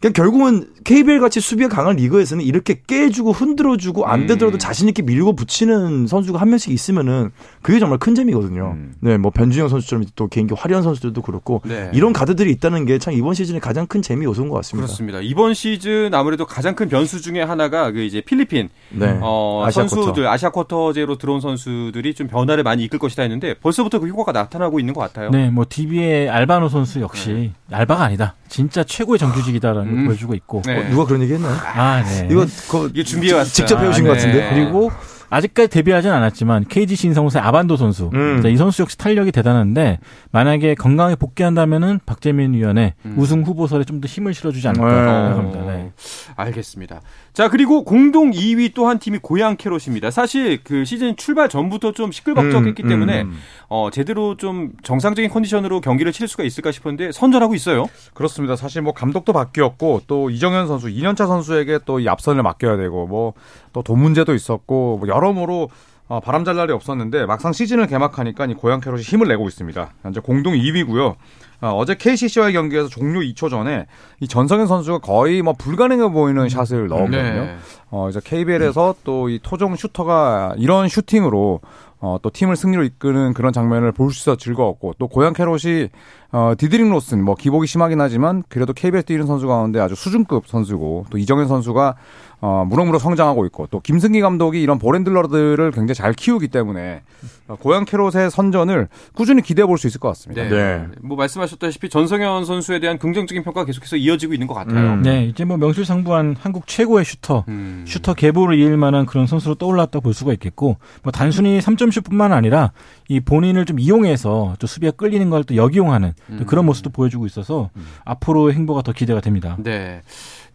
그냥 0.00 0.12
결국은 0.12 0.68
KBL 0.84 1.18
같이 1.18 1.40
수비가 1.40 1.68
강한 1.68 1.96
리그에서는 1.96 2.44
이렇게 2.44 2.80
깨주고 2.86 3.32
흔들어주고 3.32 4.06
안 4.06 4.22
음. 4.22 4.26
되더라도 4.28 4.56
자신 4.56 4.86
있게 4.88 5.02
밀고 5.02 5.34
붙이는 5.34 6.06
선수가 6.06 6.40
한 6.40 6.50
명씩 6.50 6.72
있으면은 6.72 7.30
그게 7.62 7.80
정말 7.80 7.98
큰 7.98 8.14
재미거든요. 8.14 8.74
음. 8.76 8.94
네, 9.00 9.16
뭐 9.18 9.32
변준영 9.32 9.68
선수처럼 9.68 10.04
또 10.14 10.28
개인기 10.28 10.54
화려한 10.56 10.84
선수들도 10.84 11.20
그렇고 11.22 11.62
네. 11.64 11.90
이런 11.92 12.12
가드들이 12.12 12.50
있다는 12.52 12.84
게 12.86 12.98
참 12.98 13.12
이번 13.14 13.34
시즌의 13.34 13.60
가장 13.60 13.86
큰 13.88 14.00
재미 14.02 14.24
요소인 14.24 14.48
것 14.48 14.54
같습니다. 14.56 14.86
그렇습니다. 14.86 15.18
이번 15.20 15.54
시즌 15.54 16.14
아무래도 16.14 16.46
가장 16.46 16.74
큰 16.76 16.88
변수 16.88 17.20
중에 17.20 17.42
하나가 17.42 17.90
그 17.90 18.00
이제 18.00 18.20
필리핀 18.20 18.68
네. 18.90 19.18
어, 19.20 19.62
아시아 19.66 19.86
선수들 19.88 20.22
쿼터. 20.24 20.28
아시아 20.30 20.50
쿼터제로 20.50 21.18
들어온 21.18 21.40
선수들이 21.40 22.14
좀 22.14 22.28
변화를 22.28 22.62
많이 22.62 22.84
이끌 22.84 22.98
것이다 23.00 23.22
했는데 23.22 23.54
벌써부터 23.54 23.98
그 23.98 24.06
효과가 24.08 24.30
나타나고 24.32 24.78
있는 24.80 24.94
것 24.94 25.00
같아요. 25.00 25.30
네, 25.30 25.50
뭐 25.50 25.64
DB의 25.68 26.28
알바노 26.28 26.68
선수 26.68 27.00
역시 27.00 27.52
알바가 27.70 28.04
아니다. 28.04 28.34
진짜 28.48 28.82
최고의 28.82 29.18
정규직이다라는 29.18 29.87
걸 29.90 29.98
음. 29.98 30.06
보여주고 30.06 30.34
있고. 30.34 30.62
네. 30.66 30.78
어, 30.78 30.90
누가 30.90 31.04
그런 31.04 31.22
얘기 31.22 31.32
했나요? 31.34 31.56
아, 31.74 32.02
네. 32.02 32.28
이거 32.30 32.46
그 32.70 32.90
이게 32.92 33.04
준비해 33.04 33.34
왔어요. 33.34 33.52
직접 33.52 33.80
해오신 33.80 34.04
아, 34.04 34.08
것 34.08 34.14
같은데. 34.16 34.38
네. 34.38 34.54
그리고 34.54 34.90
아직까지 35.30 35.68
데뷔하진 35.68 36.10
않았지만 36.10 36.64
KGC 36.68 37.08
인상공사의 37.08 37.44
아반도 37.44 37.76
선수. 37.76 38.10
음. 38.14 38.40
자, 38.42 38.48
이 38.48 38.56
선수 38.56 38.82
역시 38.82 38.96
탄력이 38.96 39.32
대단한데 39.32 39.98
만약에 40.32 40.74
건강하게 40.74 41.16
복귀한다면은 41.16 42.00
박재민 42.06 42.54
위원의 42.54 42.94
음. 43.04 43.14
우승 43.18 43.42
후보설에 43.42 43.84
좀 43.84 43.98
더 43.98 44.06
힘을 44.06 44.32
실어주지 44.32 44.68
않을까 44.68 44.86
네. 44.86 44.94
생각합니다. 44.94 45.72
네. 45.72 45.92
알겠습니다. 46.36 47.00
자 47.32 47.48
그리고 47.48 47.82
공동 47.84 48.30
2위 48.30 48.72
또 48.74 48.88
한 48.88 48.98
팀이 49.00 49.18
고양 49.18 49.56
캐롯입니다. 49.56 50.10
사실 50.10 50.62
그 50.64 50.84
시즌 50.84 51.16
출발 51.16 51.48
전부터 51.48 51.92
좀 51.92 52.10
시끌벅적했기 52.12 52.84
음, 52.84 52.88
때문에 52.88 53.22
음. 53.22 53.36
어, 53.68 53.90
제대로 53.92 54.36
좀 54.36 54.70
정상적인 54.82 55.30
컨디션으로 55.30 55.80
경기를 55.80 56.12
칠 56.12 56.26
수가 56.28 56.44
있을까 56.44 56.70
싶었는데 56.72 57.12
선전하고 57.12 57.54
있어요. 57.56 57.86
그렇습니다. 58.14 58.54
사실 58.56 58.80
뭐 58.82 58.94
감독도 58.94 59.32
바뀌었고 59.32 60.02
또 60.06 60.30
이정현 60.30 60.68
선수, 60.68 60.86
2년차 60.86 61.26
선수에게 61.26 61.80
또 61.84 61.98
이 61.98 62.08
앞선을 62.08 62.42
맡겨야 62.44 62.76
되고 62.76 63.06
뭐 63.08 63.32
또 63.78 63.82
돈 63.82 64.00
문제도 64.00 64.34
있었고 64.34 64.98
뭐 64.98 65.08
여러모로 65.08 65.70
어, 66.08 66.20
바람 66.20 66.44
잘 66.44 66.56
날이 66.56 66.72
없었는데 66.72 67.26
막상 67.26 67.52
시즌을 67.52 67.86
개막하니까 67.86 68.46
이 68.46 68.54
고양 68.54 68.80
캐롯이 68.80 69.02
힘을 69.02 69.28
내고 69.28 69.46
있습니다. 69.46 69.90
현재 70.02 70.20
공동 70.20 70.54
2위고요. 70.54 71.14
어제 71.60 71.96
KCC와의 71.96 72.52
경기에서 72.54 72.88
종료 72.88 73.20
2초 73.20 73.50
전에 73.50 73.86
이 74.20 74.26
전성현 74.28 74.66
선수가 74.68 74.98
거의 74.98 75.42
뭐 75.42 75.52
불가능해 75.52 76.08
보이는 76.10 76.48
샷을 76.48 76.88
넣었거든요. 76.88 77.20
네. 77.20 77.56
어, 77.90 78.08
이제 78.08 78.20
KBL에서 78.24 78.94
또 79.04 79.28
이 79.28 79.38
토종 79.42 79.76
슈터가 79.76 80.54
이런 80.56 80.88
슈팅으로 80.88 81.60
어, 82.00 82.16
또 82.22 82.30
팀을 82.30 82.54
승리로 82.56 82.84
이끄는 82.84 83.34
그런 83.34 83.52
장면을 83.52 83.90
볼 83.92 84.12
수 84.12 84.20
있어 84.30 84.36
즐거웠고 84.36 84.94
또 84.98 85.08
고양 85.08 85.32
캐롯이 85.32 85.88
어, 86.30 86.52
디드릭 86.56 86.90
로슨 86.90 87.24
뭐 87.24 87.34
기복이 87.34 87.66
심하긴 87.66 88.00
하지만 88.00 88.44
그래도 88.48 88.72
KBL 88.72 89.02
뛰는 89.02 89.26
선수 89.26 89.48
가운데 89.48 89.80
아주 89.80 89.94
수준급 89.96 90.46
선수고 90.46 91.06
또 91.10 91.18
이정현 91.18 91.48
선수가 91.48 91.96
어, 92.40 92.64
무럭무럭 92.68 93.00
성장하고 93.00 93.46
있고 93.46 93.66
또 93.70 93.80
김승기 93.80 94.20
감독이 94.20 94.62
이런 94.62 94.78
볼핸들러들을 94.78 95.72
굉장히 95.72 95.94
잘 95.94 96.12
키우기 96.12 96.48
때문에 96.48 97.02
어, 97.48 97.56
고양 97.56 97.84
캐롯의 97.84 98.30
선전을 98.30 98.88
꾸준히 99.14 99.42
기대해 99.42 99.66
볼 99.66 99.78
수 99.78 99.86
있을 99.86 100.00
것 100.00 100.08
같습니다. 100.08 100.42
네. 100.42 100.48
네. 100.50 100.86
뭐 101.02 101.16
말씀하셨다시피 101.16 101.88
전성현 101.88 102.44
선수에 102.44 102.78
대한 102.80 102.98
긍정적인 102.98 103.42
평가가 103.44 103.64
계속해서 103.64 103.96
이어지고 103.96 104.34
있는 104.34 104.46
것 104.46 104.54
같아요. 104.54 104.94
음. 104.94 105.02
네, 105.02 105.24
이제 105.26 105.44
뭐 105.44 105.56
명실상부한 105.56 106.36
한국 106.38 106.66
최고의 106.66 107.04
슈터, 107.04 107.44
음. 107.48 107.84
슈터 107.86 108.14
계보를 108.14 108.58
이을 108.58 108.76
만한 108.76 109.06
그런 109.06 109.26
선수로 109.26 109.54
떠올랐다 109.54 110.00
볼 110.00 110.14
수가 110.14 110.32
있겠고, 110.34 110.76
뭐 111.02 111.12
단순히 111.12 111.60
3점슛뿐만 111.60 112.32
아니라 112.32 112.72
이 113.08 113.20
본인을 113.20 113.64
좀 113.64 113.78
이용해서 113.78 114.54
또 114.58 114.66
수비가 114.66 114.90
끌리는 114.92 115.30
걸 115.30 115.38
또 115.48 115.56
역이용하는 115.56 116.12
또 116.38 116.44
그런 116.44 116.66
모습도 116.66 116.90
보여주고 116.90 117.24
있어서 117.26 117.70
앞으로의 118.04 118.54
행보가 118.54 118.82
더 118.82 118.92
기대가 118.92 119.20
됩니다. 119.20 119.56
네. 119.62 120.02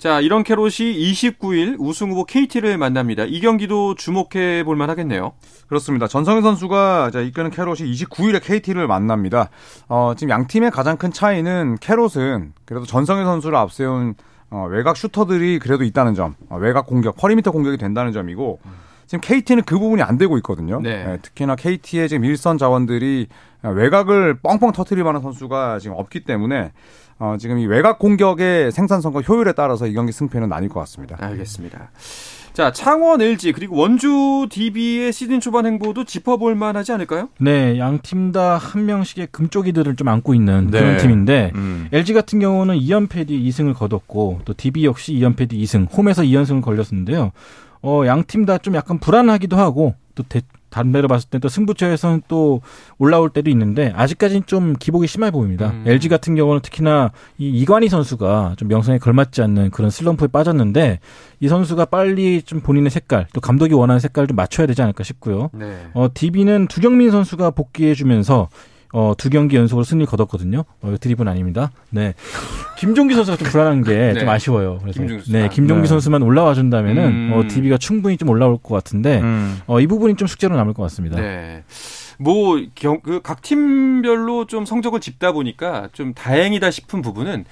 자, 0.03 0.19
이런 0.19 0.43
캐롯이 0.43 0.69
29일 0.69 1.77
우승 1.79 2.12
후보 2.12 2.25
KT를 2.25 2.77
만납니다. 2.77 3.24
이 3.24 3.39
경기도 3.39 3.95
주목해 3.95 4.65
볼 4.65 4.75
만 4.75 4.89
하겠네요. 4.89 5.31
그렇습니다. 5.69 6.10
전성현 6.10 6.43
선수가 6.43 7.07
이제 7.07 7.24
이끄는 7.24 7.51
캐롯이 7.51 7.89
29일에 7.89 8.43
KT를 8.43 8.86
만납니다. 8.86 9.50
어, 9.88 10.12
지금 10.17 10.31
양 10.31 10.45
팀의 10.45 10.72
가장 10.72 10.98
큰 10.98 11.13
차이는 11.13 11.77
캐롯은 11.79 12.51
그래도 12.65 12.86
전성현 12.86 13.24
선수를 13.24 13.55
앞세운 13.55 14.15
어, 14.50 14.67
외곽 14.69 14.98
슈터들이 14.98 15.60
그래도 15.60 15.86
있다는 15.86 16.15
점, 16.15 16.36
어, 16.50 16.57
외곽 16.57 16.86
공격, 16.86 17.15
perimeter 17.15 17.51
공격이 17.51 17.77
된다는 17.77 18.12
점이고 18.12 18.60
지금 19.07 19.22
KT는 19.22 19.63
그 19.63 19.79
부분이 19.79 20.01
안 20.01 20.17
되고 20.17 20.36
있거든요. 20.39 20.81
네. 20.81 21.13
예, 21.13 21.17
특히나 21.22 21.55
KT의 21.55 22.10
지금 22.10 22.25
일선 22.25 22.57
자원들이 22.57 23.27
외곽을 23.62 24.39
뻥뻥 24.39 24.74
터트릴 24.74 25.05
만한 25.05 25.22
선수가 25.22 25.79
지금 25.79 25.95
없기 25.98 26.25
때문에 26.25 26.74
어, 27.24 27.38
지금 27.38 27.58
이 27.58 27.65
외곽 27.65 28.00
공격의 28.00 28.74
생산성과 28.74 29.22
효율에 29.22 29.53
따라서 29.53 29.88
이 29.88 29.94
경기 29.94 30.12
승패는 30.12 30.50
나뉠 30.50 30.68
것 30.68 30.82
같습니다. 30.82 31.15
알겠습니다. 31.22 31.89
자, 32.51 32.74
창원 32.74 33.22
LG 33.22 33.53
그리고 33.53 33.77
원주 33.77 34.48
DB의 34.51 35.13
시즌 35.13 35.39
초반 35.39 35.65
행보도 35.65 36.03
짚어볼 36.03 36.53
만하지 36.56 36.92
않을까요? 36.92 37.30
네, 37.39 37.80
양 37.80 38.00
팀 38.03 38.34
다 38.34 38.58
한 38.58 38.86
명씩의 38.86 39.30
금쪽이들을 39.32 39.96
좀 39.96 40.10
안고 40.10 40.34
있는 40.36 40.68
네. 40.70 40.80
그런 40.80 40.98
팀인데 40.98 41.51
음. 41.56 41.88
LG 41.94 42.13
같은 42.13 42.39
경우는 42.39 42.75
2연패 42.77 43.27
뒤 43.27 43.50
2승을 43.50 43.74
거뒀고 43.74 44.42
또 44.44 44.53
DB 44.53 44.84
역시 44.86 45.13
2연패 45.13 45.50
뒤 45.50 45.63
2승, 45.63 45.88
홈에서 45.98 46.24
2연승을 46.24 46.62
걸렸는데요. 46.62 47.32
어, 47.82 48.03
양 48.06 48.25
팀 48.27 48.46
다 48.46 48.58
좀 48.58 48.75
약간 48.75 49.00
불안하기도 49.00 49.56
하고 49.58 49.96
또 50.13 50.24
대, 50.27 50.42
담배로 50.74 51.08
봤을 51.08 51.30
때 51.30 51.44
또 51.44 51.50
승부처에서는 51.50 52.22
또 52.30 52.62
올라올 52.98 53.30
때도 53.30 53.50
있는데 53.50 53.92
아직까지는 53.98 54.44
좀 54.46 54.75
기복이 54.80 55.08
심해 55.08 55.30
보입니다. 55.30 55.72
음. 55.72 55.84
LG 55.86 56.08
같은 56.08 56.36
경우는 56.36 56.62
특히나 56.62 57.12
이 57.38 57.50
이관희 57.50 57.89
선수가 57.89 58.53
좀 58.56 58.70
명성에 58.70 58.98
걸맞지 58.98 59.42
않는 59.42 59.72
그런 59.72 59.89
슬럼프에 59.89 60.27
빠졌는데 60.27 61.00
이 61.42 61.48
선수가 61.50 61.84
빨리 61.86 62.42
좀 62.44 62.62
본인의 62.62 62.92
색깔 62.92 63.27
또 63.34 63.42
감독이 63.42 63.74
원하는 63.74 64.00
색깔을 64.00 64.27
좀 64.27 64.38
맞춰야 64.38 64.65
되지 64.65 64.82
않을까 64.82 65.03
싶고요. 65.03 65.50
네. 65.51 65.88
어, 65.94 66.08
DB는 66.13 66.68
두경민 66.68 67.12
선수가 67.12 67.51
복귀해 67.51 67.94
주면서 67.94 68.48
어, 68.93 69.13
두 69.17 69.29
경기 69.29 69.57
연속으로 69.57 69.83
승리 69.83 70.05
거뒀거든요. 70.05 70.63
어, 70.81 70.95
드립은 71.00 71.27
아닙니다. 71.27 71.71
네. 71.89 72.13
김종기 72.77 73.15
선수가 73.15 73.38
좀 73.38 73.47
불안한 73.50 73.83
게 73.83 74.13
좀 74.13 74.25
네. 74.25 74.31
아쉬워요. 74.31 74.77
그래서 74.81 75.00
김종기 75.00 75.25
선수. 75.25 75.31
네, 75.31 75.50
김종기 75.50 75.81
네. 75.81 75.88
선수만 75.88 76.21
올라와 76.21 76.53
준다면은 76.53 77.03
음. 77.03 77.31
어, 77.33 77.47
DB가 77.47 77.77
충분히 77.77 78.17
좀 78.17 78.29
올라올 78.29 78.59
것 78.59 78.75
같은데 78.75 79.19
음. 79.19 79.59
어, 79.65 79.79
이 79.79 79.88
부분이 79.88 80.15
좀 80.15 80.27
숙제로 80.27 80.55
남을 80.55 80.73
것 80.73 80.83
같습니다. 80.83 81.19
네. 81.19 81.63
뭐, 82.19 82.62
경, 82.75 83.01
그, 83.01 83.19
각 83.21 83.41
팀별로 83.41 84.45
좀 84.45 84.65
성적을 84.65 85.00
짚다 85.00 85.31
보니까 85.31 85.89
좀 85.93 86.13
다행이다 86.13 86.69
싶은 86.69 87.01
부분은 87.01 87.45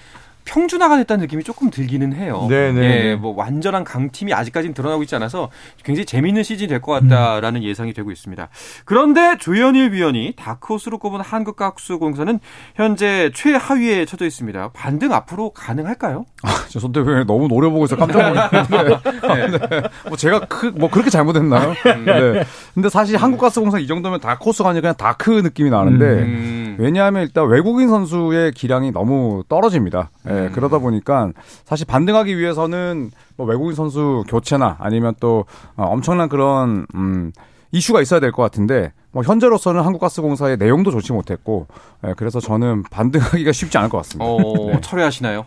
평준화가 0.51 0.97
됐다는 0.97 1.21
느낌이 1.21 1.43
조금 1.43 1.69
들기는 1.69 2.11
해요. 2.13 2.45
네, 2.49 2.73
네, 2.73 2.81
예, 2.81 3.03
네. 3.03 3.15
뭐 3.15 3.33
완전한 3.35 3.85
강팀이 3.85 4.33
아직까지는 4.33 4.73
드러나고 4.73 5.01
있지 5.03 5.15
않아서 5.15 5.49
굉장히 5.83 6.05
재미있는 6.05 6.43
시즌이 6.43 6.67
될 6.67 6.81
것 6.81 6.91
같다라는 6.93 7.63
예상이 7.63 7.93
되고 7.93 8.11
있습니다. 8.11 8.49
그런데 8.85 9.37
조현일 9.37 9.91
위원이 9.93 10.33
다크호스로 10.35 10.97
꼽은 10.97 11.21
한국가수공사는 11.21 12.39
현재 12.75 13.31
최하위에 13.35 14.05
처져 14.05 14.25
있습니다. 14.25 14.71
반등 14.73 15.13
앞으로 15.13 15.51
가능할까요? 15.51 16.25
저 16.69 16.79
손대표 16.79 17.11
님 17.13 17.25
너무 17.27 17.47
노려보고 17.47 17.85
있어 17.85 17.95
깜짝 17.95 18.27
놀랐는데. 18.29 18.99
네. 19.69 19.81
뭐 20.07 20.17
제가 20.17 20.39
크, 20.47 20.65
뭐 20.75 20.89
그렇게 20.89 21.09
잘못했나요? 21.11 21.73
네. 22.05 22.43
근데 22.73 22.89
사실 22.89 23.15
한국가스공사 23.15 23.77
이 23.77 23.85
정도면 23.85 24.19
다크호스가 24.19 24.69
아니라 24.69 24.81
그냥 24.81 24.95
다크 24.97 25.29
느낌이 25.29 25.69
나는데 25.69 26.05
음. 26.05 26.75
왜냐하면 26.79 27.21
일단 27.23 27.47
외국인 27.47 27.89
선수의 27.89 28.53
기량이 28.53 28.91
너무 28.91 29.43
떨어집니다. 29.47 30.09
예, 30.29 30.40
음. 30.47 30.51
그러다 30.53 30.79
보니까 30.79 31.31
사실 31.65 31.85
반등하기 31.85 32.37
위해서는 32.37 33.11
뭐 33.37 33.45
외국인 33.47 33.75
선수 33.75 34.23
교체나 34.27 34.77
아니면 34.79 35.13
또 35.19 35.45
어, 35.75 35.83
엄청난 35.85 36.29
그런 36.29 36.85
음, 36.95 37.31
이슈가 37.71 38.01
있어야 38.01 38.19
될 38.19 38.31
것 38.31 38.43
같은데 38.43 38.91
뭐 39.11 39.23
현재로서는 39.23 39.81
한국가스공사의 39.81 40.57
내용도 40.57 40.91
좋지 40.91 41.13
못했고 41.13 41.67
예, 42.05 42.13
그래서 42.17 42.39
저는 42.39 42.83
반등하기가 42.83 43.51
쉽지 43.53 43.77
않을 43.77 43.89
것 43.89 43.97
같습니다. 43.99 44.25
어, 44.25 44.79
철회하시나요? 44.81 45.45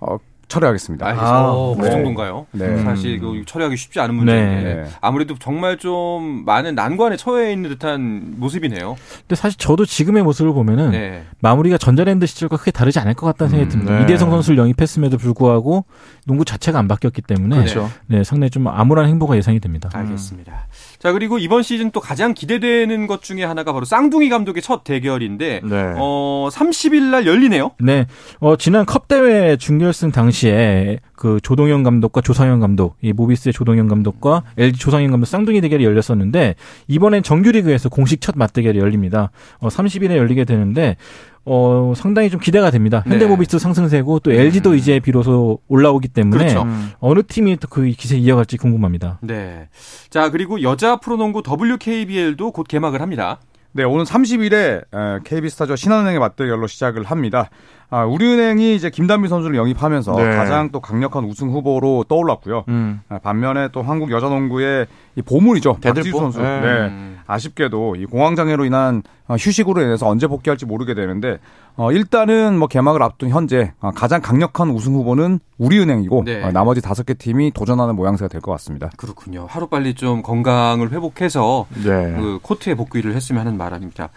어, 0.00 0.16
철회하겠습니다. 0.52 1.06
알겠습니다. 1.06 1.52
그 1.76 1.82
네. 1.82 1.90
정도인가요? 1.90 2.46
네. 2.52 2.82
사실 2.82 3.18
그 3.18 3.42
처리하기 3.46 3.76
쉽지 3.76 4.00
않은 4.00 4.14
문제인데 4.14 4.74
네. 4.74 4.84
아무래도 5.00 5.36
정말 5.38 5.78
좀 5.78 6.44
많은 6.44 6.74
난관에 6.74 7.16
처해 7.16 7.52
있는 7.52 7.70
듯한 7.70 8.34
모습이네요. 8.36 8.96
근데 9.20 9.34
사실 9.34 9.58
저도 9.58 9.86
지금의 9.86 10.22
모습을 10.22 10.52
보면은 10.52 10.90
네. 10.90 11.24
마무리가 11.40 11.78
전자랜드 11.78 12.26
시절과 12.26 12.58
크게 12.58 12.70
다르지 12.70 12.98
않을 12.98 13.14
것 13.14 13.26
같다는 13.26 13.50
생각이 13.50 13.70
듭니다. 13.70 13.96
네. 13.96 14.04
이대성 14.04 14.30
선수를 14.30 14.58
영입했음에도 14.58 15.16
불구하고 15.16 15.84
농구 16.26 16.44
자체가 16.44 16.78
안 16.78 16.86
바뀌었기 16.88 17.22
때문에 17.22 17.56
그렇죠. 17.56 17.90
네, 18.06 18.22
상당히 18.22 18.50
좀 18.50 18.68
암울한 18.68 19.06
행보가 19.08 19.36
예상이 19.36 19.58
됩니다. 19.58 19.88
알겠습니다. 19.92 20.66
자 20.98 21.12
그리고 21.12 21.38
이번 21.38 21.62
시즌 21.62 21.90
또 21.90 22.00
가장 22.00 22.34
기대되는 22.34 23.06
것 23.06 23.22
중에 23.22 23.42
하나가 23.42 23.72
바로 23.72 23.84
쌍둥이 23.84 24.28
감독의 24.28 24.62
첫 24.62 24.84
대결인데 24.84 25.62
네. 25.64 25.92
어 25.96 26.48
30일 26.52 27.02
날 27.10 27.26
열리네요. 27.26 27.72
네, 27.80 28.06
어, 28.38 28.56
지난 28.56 28.86
컵 28.86 29.08
대회 29.08 29.56
준결승 29.56 30.12
당시 30.12 30.41
에 30.48 30.98
그 31.22 31.38
조동현 31.40 31.84
감독과 31.84 32.20
조상현 32.20 32.58
감독, 32.58 32.96
이 33.00 33.12
모비스의 33.12 33.52
조동현 33.52 33.86
감독과 33.86 34.42
LG 34.58 34.76
조상현 34.80 35.12
감독 35.12 35.26
쌍둥이 35.26 35.60
대결이 35.60 35.84
열렸었는데 35.84 36.56
이번엔 36.88 37.22
정규리그에서 37.22 37.88
공식 37.88 38.20
첫 38.20 38.36
맞대결이 38.36 38.78
열립니다. 38.80 39.30
어, 39.60 39.68
30일에 39.68 40.16
열리게 40.16 40.44
되는데 40.44 40.96
어, 41.44 41.92
상당히 41.94 42.28
좀 42.28 42.40
기대가 42.40 42.72
됩니다. 42.72 43.04
네. 43.06 43.12
현대모비스 43.12 43.60
상승세고 43.60 44.18
또 44.20 44.32
LG도 44.32 44.74
이제 44.74 44.98
비로소 44.98 45.60
올라오기 45.68 46.08
때문에 46.08 46.38
그렇죠. 46.38 46.66
어느 46.98 47.22
팀이 47.22 47.56
또 47.58 47.68
그 47.68 47.88
기세 47.90 48.16
이어갈지 48.18 48.56
궁금합니다. 48.56 49.18
네. 49.22 49.68
자 50.10 50.30
그리고 50.30 50.60
여자 50.62 50.96
프로농구 50.96 51.42
WKBL도 51.48 52.50
곧 52.50 52.66
개막을 52.66 53.00
합니다. 53.00 53.38
네, 53.74 53.84
오늘 53.84 54.04
30일에 54.04 55.24
KB스타즈와 55.24 55.76
신한은행의 55.76 56.18
맞대결로 56.20 56.66
시작을 56.66 57.04
합니다. 57.04 57.48
아, 57.94 58.04
우리은행이 58.06 58.74
이제 58.74 58.88
김단비 58.88 59.28
선수를 59.28 59.54
영입하면서 59.54 60.12
네. 60.16 60.34
가장 60.34 60.70
또 60.72 60.80
강력한 60.80 61.24
우승 61.24 61.50
후보로 61.50 62.04
떠올랐고요. 62.08 62.64
음. 62.68 63.02
아, 63.10 63.18
반면에 63.18 63.68
또 63.70 63.82
한국 63.82 64.10
여자농구의 64.10 64.86
이 65.16 65.20
보물이죠. 65.20 65.74
박지수 65.74 66.10
선수. 66.16 66.40
네. 66.40 66.60
네. 66.62 66.68
음. 66.88 67.18
아쉽게도 67.26 67.96
이 67.96 68.06
공황장애로 68.06 68.64
인한 68.64 69.02
어, 69.28 69.34
휴식으로 69.36 69.82
인해서 69.82 70.08
언제 70.08 70.26
복귀할지 70.26 70.64
모르게 70.64 70.94
되는데 70.94 71.38
어, 71.76 71.92
일단은 71.92 72.58
뭐 72.58 72.66
개막을 72.66 73.02
앞둔 73.02 73.28
현재 73.28 73.72
어, 73.80 73.90
가장 73.90 74.22
강력한 74.22 74.70
우승 74.70 74.94
후보는 74.94 75.38
우리은행이고 75.58 76.22
네. 76.24 76.42
어, 76.42 76.50
나머지 76.50 76.80
다섯 76.80 77.04
개 77.04 77.12
팀이 77.12 77.50
도전하는 77.52 77.94
모양새가 77.94 78.28
될 78.28 78.40
것 78.40 78.52
같습니다. 78.52 78.90
그렇군요. 78.96 79.46
하루 79.50 79.66
빨리 79.68 79.92
좀 79.94 80.22
건강을 80.22 80.90
회복해서 80.92 81.66
네. 81.84 82.14
그 82.16 82.38
코트에 82.42 82.74
복귀를 82.74 83.14
했으면 83.14 83.46
하는 83.46 83.58
바람입니다. 83.58 84.08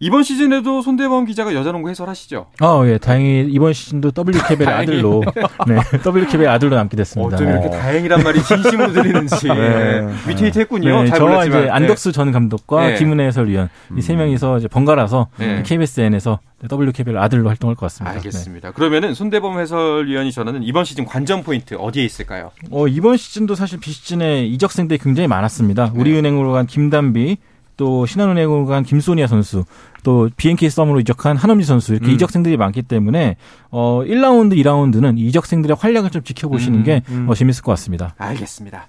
이번 0.00 0.22
시즌에도 0.22 0.80
손대범 0.80 1.24
기자가 1.24 1.52
여자농구 1.54 1.88
해설하시죠? 1.90 2.46
아, 2.60 2.82
예, 2.86 2.98
다행히 2.98 3.48
이번 3.50 3.72
시즌도 3.72 4.12
WKB의. 4.16 4.68
아들로, 4.68 5.24
네, 5.66 5.76
WKB의 6.06 6.46
아들로 6.48 6.76
남게 6.76 6.96
됐습니다. 6.96 7.34
어쩜 7.34 7.48
이렇게 7.48 7.68
네. 7.68 7.76
다행이란 7.76 8.22
말이 8.22 8.40
진심으로 8.42 8.92
들리는지 8.92 9.48
네. 9.48 10.06
위태위태했군요. 10.28 11.02
네, 11.02 11.08
잘 11.08 11.18
저와 11.18 11.30
몰랐지만. 11.30 11.62
이제 11.62 11.70
안덕수 11.70 12.12
전 12.12 12.30
감독과 12.30 12.86
네. 12.88 12.94
김은혜 12.94 13.26
해설위원 13.26 13.70
이세 13.96 14.14
명이서 14.14 14.58
이제 14.58 14.68
번갈아서 14.68 15.28
네. 15.36 15.62
KBSN에서 15.64 16.38
WKBL 16.70 17.18
아들로 17.18 17.48
활동할 17.48 17.74
것 17.74 17.80
네. 17.80 17.86
같습니다. 17.86 18.12
네. 18.12 18.18
알겠습니다. 18.18 18.70
그러면은 18.72 19.14
손대범 19.14 19.58
해설위원이 19.58 20.30
전하는 20.30 20.62
이번 20.62 20.84
시즌 20.84 21.06
관전 21.06 21.42
포인트 21.42 21.74
어디에 21.74 22.04
있을까요? 22.04 22.52
네. 22.62 22.68
어, 22.70 22.86
이번 22.86 23.16
시즌도 23.16 23.56
사실 23.56 23.80
비시즌에 23.80 24.44
이적생들이 24.46 24.98
굉장히 24.98 25.26
많았습니다. 25.26 25.92
네. 25.92 26.00
우리은행으로 26.00 26.52
간 26.52 26.66
김단비, 26.66 27.38
또 27.78 28.04
신한은행으로 28.04 28.66
간 28.66 28.82
김소니아 28.82 29.26
선수, 29.26 29.64
또 30.02 30.28
BNK 30.36 30.68
썸으로 30.68 31.00
이적한 31.00 31.36
한엄지 31.36 31.64
선수 31.64 31.92
이렇게 31.92 32.08
음. 32.08 32.14
이적생들이 32.14 32.58
많기 32.58 32.82
때문에 32.82 33.36
어 33.70 34.02
1라운드, 34.04 34.54
2라운드는 34.62 35.18
이 35.18 35.26
이적생들의 35.28 35.76
활약을 35.78 36.10
좀 36.10 36.22
지켜보시는 36.22 36.80
음, 36.80 36.84
게 36.84 37.02
어, 37.26 37.34
재밌을 37.34 37.62
것 37.62 37.72
같습니다. 37.72 38.14
알겠습니다. 38.18 38.88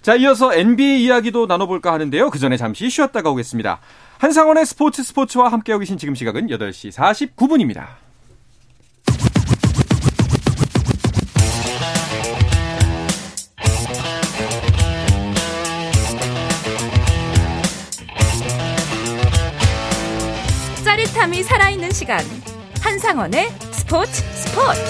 자, 0.00 0.16
이어서 0.16 0.52
NBA 0.54 1.04
이야기도 1.04 1.46
나눠볼까 1.46 1.92
하는데요. 1.92 2.30
그 2.30 2.38
전에 2.38 2.56
잠시 2.56 2.90
쉬었다가 2.90 3.30
오겠습니다. 3.30 3.78
한상원의 4.18 4.66
스포츠 4.66 5.02
스포츠와 5.02 5.52
함께하고 5.52 5.80
계신 5.80 5.98
지금 5.98 6.14
시각은 6.14 6.48
8시 6.48 6.92
49분입니다. 6.92 8.09
삶이 21.20 21.42
살아있는 21.42 21.90
시간 21.90 22.18
한상원의 22.80 23.50
스포츠 23.72 24.10
스포츠 24.10 24.80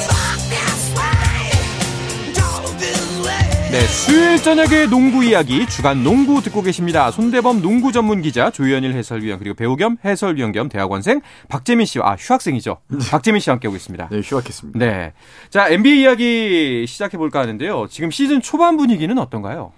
네, 3.73 3.81
수요일 3.81 4.37
저녁의 4.41 4.89
농구 4.91 5.25
이야기 5.25 5.67
주간 5.67 6.05
농구 6.05 6.41
듣고 6.41 6.63
계십니다. 6.63 7.11
손대범 7.11 7.63
농구 7.63 7.91
전문 7.91 8.23
기자 8.23 8.51
조현일 8.53 8.93
해설위원 8.93 9.41
그리고 9.41 9.57
배우 9.57 9.75
겸 9.75 9.97
해설위원 10.05 10.53
겸 10.53 10.69
대학원생 10.69 11.21
박재민 11.49 11.85
씨와 11.87 12.13
아 12.13 12.17
휴학생이죠. 12.17 12.77
박재민 13.11 13.41
씨와 13.41 13.55
함께하고 13.55 13.75
있습니다. 13.75 14.09
네, 14.13 14.21
휴학했습니다. 14.23 14.79
네, 14.79 15.13
자 15.51 15.69
NBA 15.69 16.03
이야기 16.03 16.85
시작해 16.87 17.19
볼까 17.19 17.41
하는데요. 17.41 17.89
지금 17.91 18.13
시즌 18.13 18.41
초반 18.41 18.77
분위기는 18.77 19.19
어떤가요? 19.19 19.73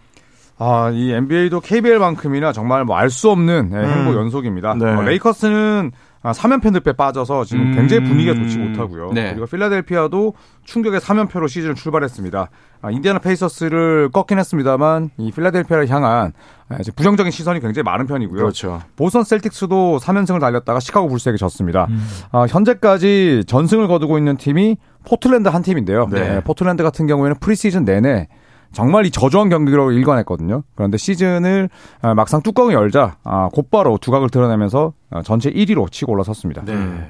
아, 0.58 0.90
이 0.92 1.10
NBA도 1.12 1.60
KBL만큼이나 1.60 2.52
정말 2.52 2.84
뭐 2.84 2.96
알 2.98 3.08
수 3.08 3.30
없는 3.30 3.70
네, 3.70 3.78
행보 3.78 4.14
연속입니다. 4.14 4.74
네. 4.74 4.84
어, 4.84 5.00
레이커스는 5.00 5.92
아, 6.22 6.32
3연패 6.32 6.72
늪에 6.72 6.92
빠져서 6.92 7.44
지금 7.44 7.66
음. 7.66 7.74
굉장히 7.74 8.04
분위기가 8.04 8.34
좋지 8.34 8.58
못하고요. 8.58 9.12
네. 9.12 9.30
그리고 9.30 9.46
필라델피아도 9.46 10.34
충격의 10.64 11.00
3연패로 11.00 11.48
시즌을 11.48 11.74
출발했습니다. 11.74 12.48
아, 12.82 12.90
인디아나 12.90 13.18
페이서스를 13.18 14.10
꺾긴 14.12 14.38
했습니다만 14.38 15.10
이 15.18 15.32
필라델피아를 15.32 15.88
향한 15.88 16.32
아, 16.68 16.78
부정적인 16.94 17.32
시선이 17.32 17.60
굉장히 17.60 17.84
많은 17.84 18.06
편이고요. 18.06 18.38
그렇죠. 18.38 18.80
보스턴 18.96 19.24
셀틱스도 19.24 19.98
3연승을 20.00 20.40
달렸다가 20.40 20.78
시카고 20.78 21.08
불스에게 21.08 21.36
졌습니다. 21.38 21.86
음. 21.90 22.06
아, 22.30 22.46
현재까지 22.48 23.44
전승을 23.46 23.88
거두고 23.88 24.16
있는 24.18 24.36
팀이 24.36 24.76
포틀랜드 25.04 25.48
한 25.48 25.62
팀인데요. 25.62 26.06
네. 26.10 26.20
네, 26.20 26.40
포틀랜드 26.40 26.84
같은 26.84 27.08
경우에는 27.08 27.38
프리시즌 27.40 27.84
내내 27.84 28.28
정말 28.72 29.06
이 29.06 29.10
저조한 29.10 29.48
경기로 29.48 29.92
일관했거든요. 29.92 30.62
그런데 30.74 30.96
시즌을 30.96 31.68
아, 32.00 32.14
막상 32.14 32.42
뚜껑을 32.42 32.74
열자 32.74 33.16
아, 33.24 33.48
곧바로 33.52 33.98
두각을 33.98 34.30
드러내면서 34.30 34.92
아, 35.10 35.22
전체 35.22 35.50
1위로 35.50 35.90
치고 35.90 36.12
올라섰습니다. 36.12 36.64
네. 36.64 37.08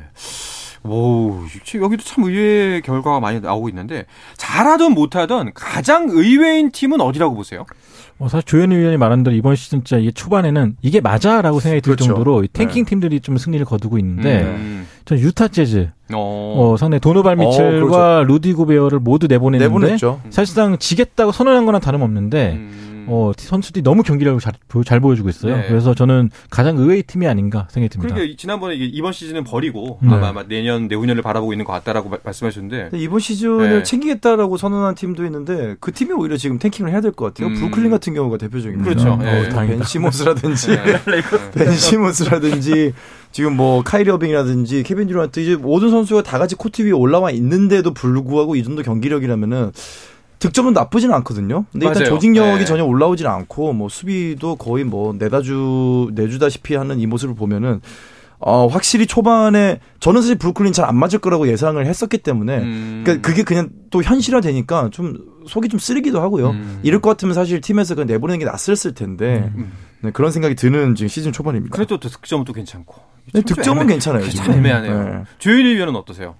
오, 0.85 1.42
여기도 1.81 2.03
참 2.03 2.25
의외의 2.25 2.83
결과가 2.83 3.21
많이 3.21 3.40
나오고 3.40 3.68
있는데 3.68 4.07
잘하든 4.37 4.92
못하든 4.92 5.53
가장 5.55 6.09
의외인 6.11 6.73
팀은 6.73 7.01
어디라고 7.01 7.35
보세요? 7.35 7.64
어, 8.18 8.29
사실 8.29 8.45
조현일 8.47 8.79
위원이 8.79 8.97
말한 8.97 9.23
대로 9.23 9.35
이번 9.35 9.57
시즌 9.57 9.85
진짜 9.85 9.99
이게 9.99 10.11
초반에는 10.11 10.77
이게 10.83 11.01
맞아라고 11.01 11.61
생각이 11.61 11.81
들 11.81 11.97
그렇죠. 11.97 12.05
정도로 12.12 12.45
이 12.45 12.49
탱킹 12.49 12.85
팀들이 12.85 13.21
좀 13.21 13.37
승리를 13.37 13.64
거두고 13.64 13.99
있는데 13.99 14.42
음. 14.42 14.87
전 15.05 15.18
유타 15.18 15.49
재즈 15.49 15.90
어. 16.12 16.73
어, 16.73 16.77
상대 16.77 16.99
도노발 16.99 17.33
어, 17.33 17.37
미첼과 17.37 18.25
루디 18.27 18.53
고베어를 18.53 19.01
모두 19.01 19.27
내보냈는데 19.27 19.73
내보냈죠. 19.73 20.21
사실상 20.31 20.79
지겠다고 20.79 21.33
선언한 21.33 21.66
거나 21.66 21.79
다름없는데 21.81 22.53
음. 22.53 22.82
어, 23.09 23.33
선수들이 23.37 23.83
너무 23.83 24.03
경기력을 24.03 24.41
잘, 24.41 24.53
보- 24.69 24.85
잘 24.85 25.01
보여주고 25.01 25.29
있어요. 25.29 25.57
네. 25.57 25.65
그래서 25.69 25.95
저는 25.95 26.31
가장 26.51 26.77
의외의 26.77 27.03
팀이 27.05 27.27
아닌가 27.27 27.67
생각이 27.71 27.88
듭니다. 27.91 28.15
그러니까 28.15 28.37
지난번에 28.38 28.75
이번 28.77 29.12
시즌은 29.12 29.45
버리고 29.45 29.99
네. 30.03 30.09
아마 30.12 30.29
아마 30.29 30.43
내년 30.47 30.88
내후년을 30.88 31.23
바라보고 31.23 31.53
있는 31.53 31.65
것 31.65 31.73
같다라고 31.73 32.09
마- 32.09 32.19
말씀하셨는데 32.25 32.91
이번 32.99 33.21
시즌을 33.21 33.71
네. 33.79 33.83
챙기겠다라고 33.83 34.57
선언한 34.57 34.95
팀도 34.95 35.25
있는데 35.27 35.77
그 35.81 35.93
팀이 35.93 36.12
오히려 36.12 36.37
지금 36.37 36.59
tanking을 36.59 36.91
해야 36.91 37.01
될 37.01 37.12
것 37.12 37.27
같아요. 37.35 37.49
음. 37.49 37.55
브루클린 37.55 37.91
같은 37.91 38.15
경우가 38.15 38.38
대표적입니다. 38.38 38.85
그렇죠. 38.88 39.15
음, 39.15 39.23
예. 39.23 39.27
어, 39.47 39.49
다행이다. 39.51 39.77
벤 39.79 39.85
시몬스라든지 39.85 40.67
네. 40.69 40.83
벤 41.55 41.73
시몬스라든지 41.77 42.93
지금 43.33 43.57
뭐 43.57 43.83
카이리 43.83 44.11
어빙이라든지 44.11 44.83
케빈 44.83 45.09
듀란트 45.09 45.41
이제 45.41 45.57
모든 45.57 45.91
선수가 45.91 46.23
다 46.23 46.38
같이 46.38 46.55
코트 46.55 46.83
위에 46.83 46.91
올라와 46.93 47.31
있는데도 47.33 47.93
불구하고 47.95 48.57
이 48.57 48.62
정도 48.62 48.83
경기력이라면은 48.83 49.73
득점은 50.43 50.73
나쁘진 50.73 51.13
않거든요. 51.13 51.65
근데 51.73 51.87
일단 51.87 52.03
맞아요. 52.03 52.15
조직력이 52.15 52.59
네. 52.61 52.65
전혀 52.65 52.85
올라오진 52.85 53.27
않고 53.27 53.73
뭐 53.73 53.89
수비도 53.89 54.57
거의 54.57 54.85
뭐 54.85 55.15
내다주 55.19 56.11
내주다시피 56.15 56.75
하는 56.75 56.99
이 57.01 57.07
모습을 57.07 57.35
보면은 57.35 57.81
어 58.45 58.67
확실히 58.67 59.07
초반에 59.07 59.79
저는 60.01 60.21
사실 60.21 60.37
브루클린 60.37 60.73
잘 60.73 60.85
안 60.85 60.97
맞을 60.97 61.21
거라고 61.21 61.47
예상을 61.47 61.85
했었기 61.87 62.19
때문에 62.19 62.59
음. 62.59 63.03
그러니까 63.05 63.29
그게 63.29 63.45
그냥 63.45 63.69
또 63.91 64.03
현실화 64.03 64.41
되니까 64.41 64.89
좀 64.91 65.15
속이 65.47 65.69
좀 65.69 65.79
쓰리기도 65.79 66.21
하고요. 66.21 66.51
음. 66.51 66.81
이럴 66.83 67.01
것 67.01 67.11
같으면 67.11 67.35
사실 67.35 67.61
팀에서 67.61 67.95
그냥 67.95 68.09
내보내는 68.09 68.41
게 68.41 68.45
낫었을 68.45 68.95
텐데 68.95 69.53
음. 69.57 69.71
네, 70.01 70.11
그런 70.11 70.33
생각이 70.33 70.57
드는 70.57 70.97
지금 70.97 71.07
시즌 71.09 71.31
초반입니다. 71.31 71.73
그래도 71.73 72.01
또 72.01 72.09
득점은 72.09 72.45
또 72.45 72.53
괜찮고 72.53 72.97
네, 73.33 73.43
득점은 73.43 73.83
애매- 73.85 73.93
괜찮아요. 73.93 74.23
참 74.23 74.31
지금. 74.31 74.53
애매하네요. 74.55 75.05
네. 75.05 75.23
조현일 75.39 75.77
위원은 75.77 75.95
어떠세요? 75.95 76.35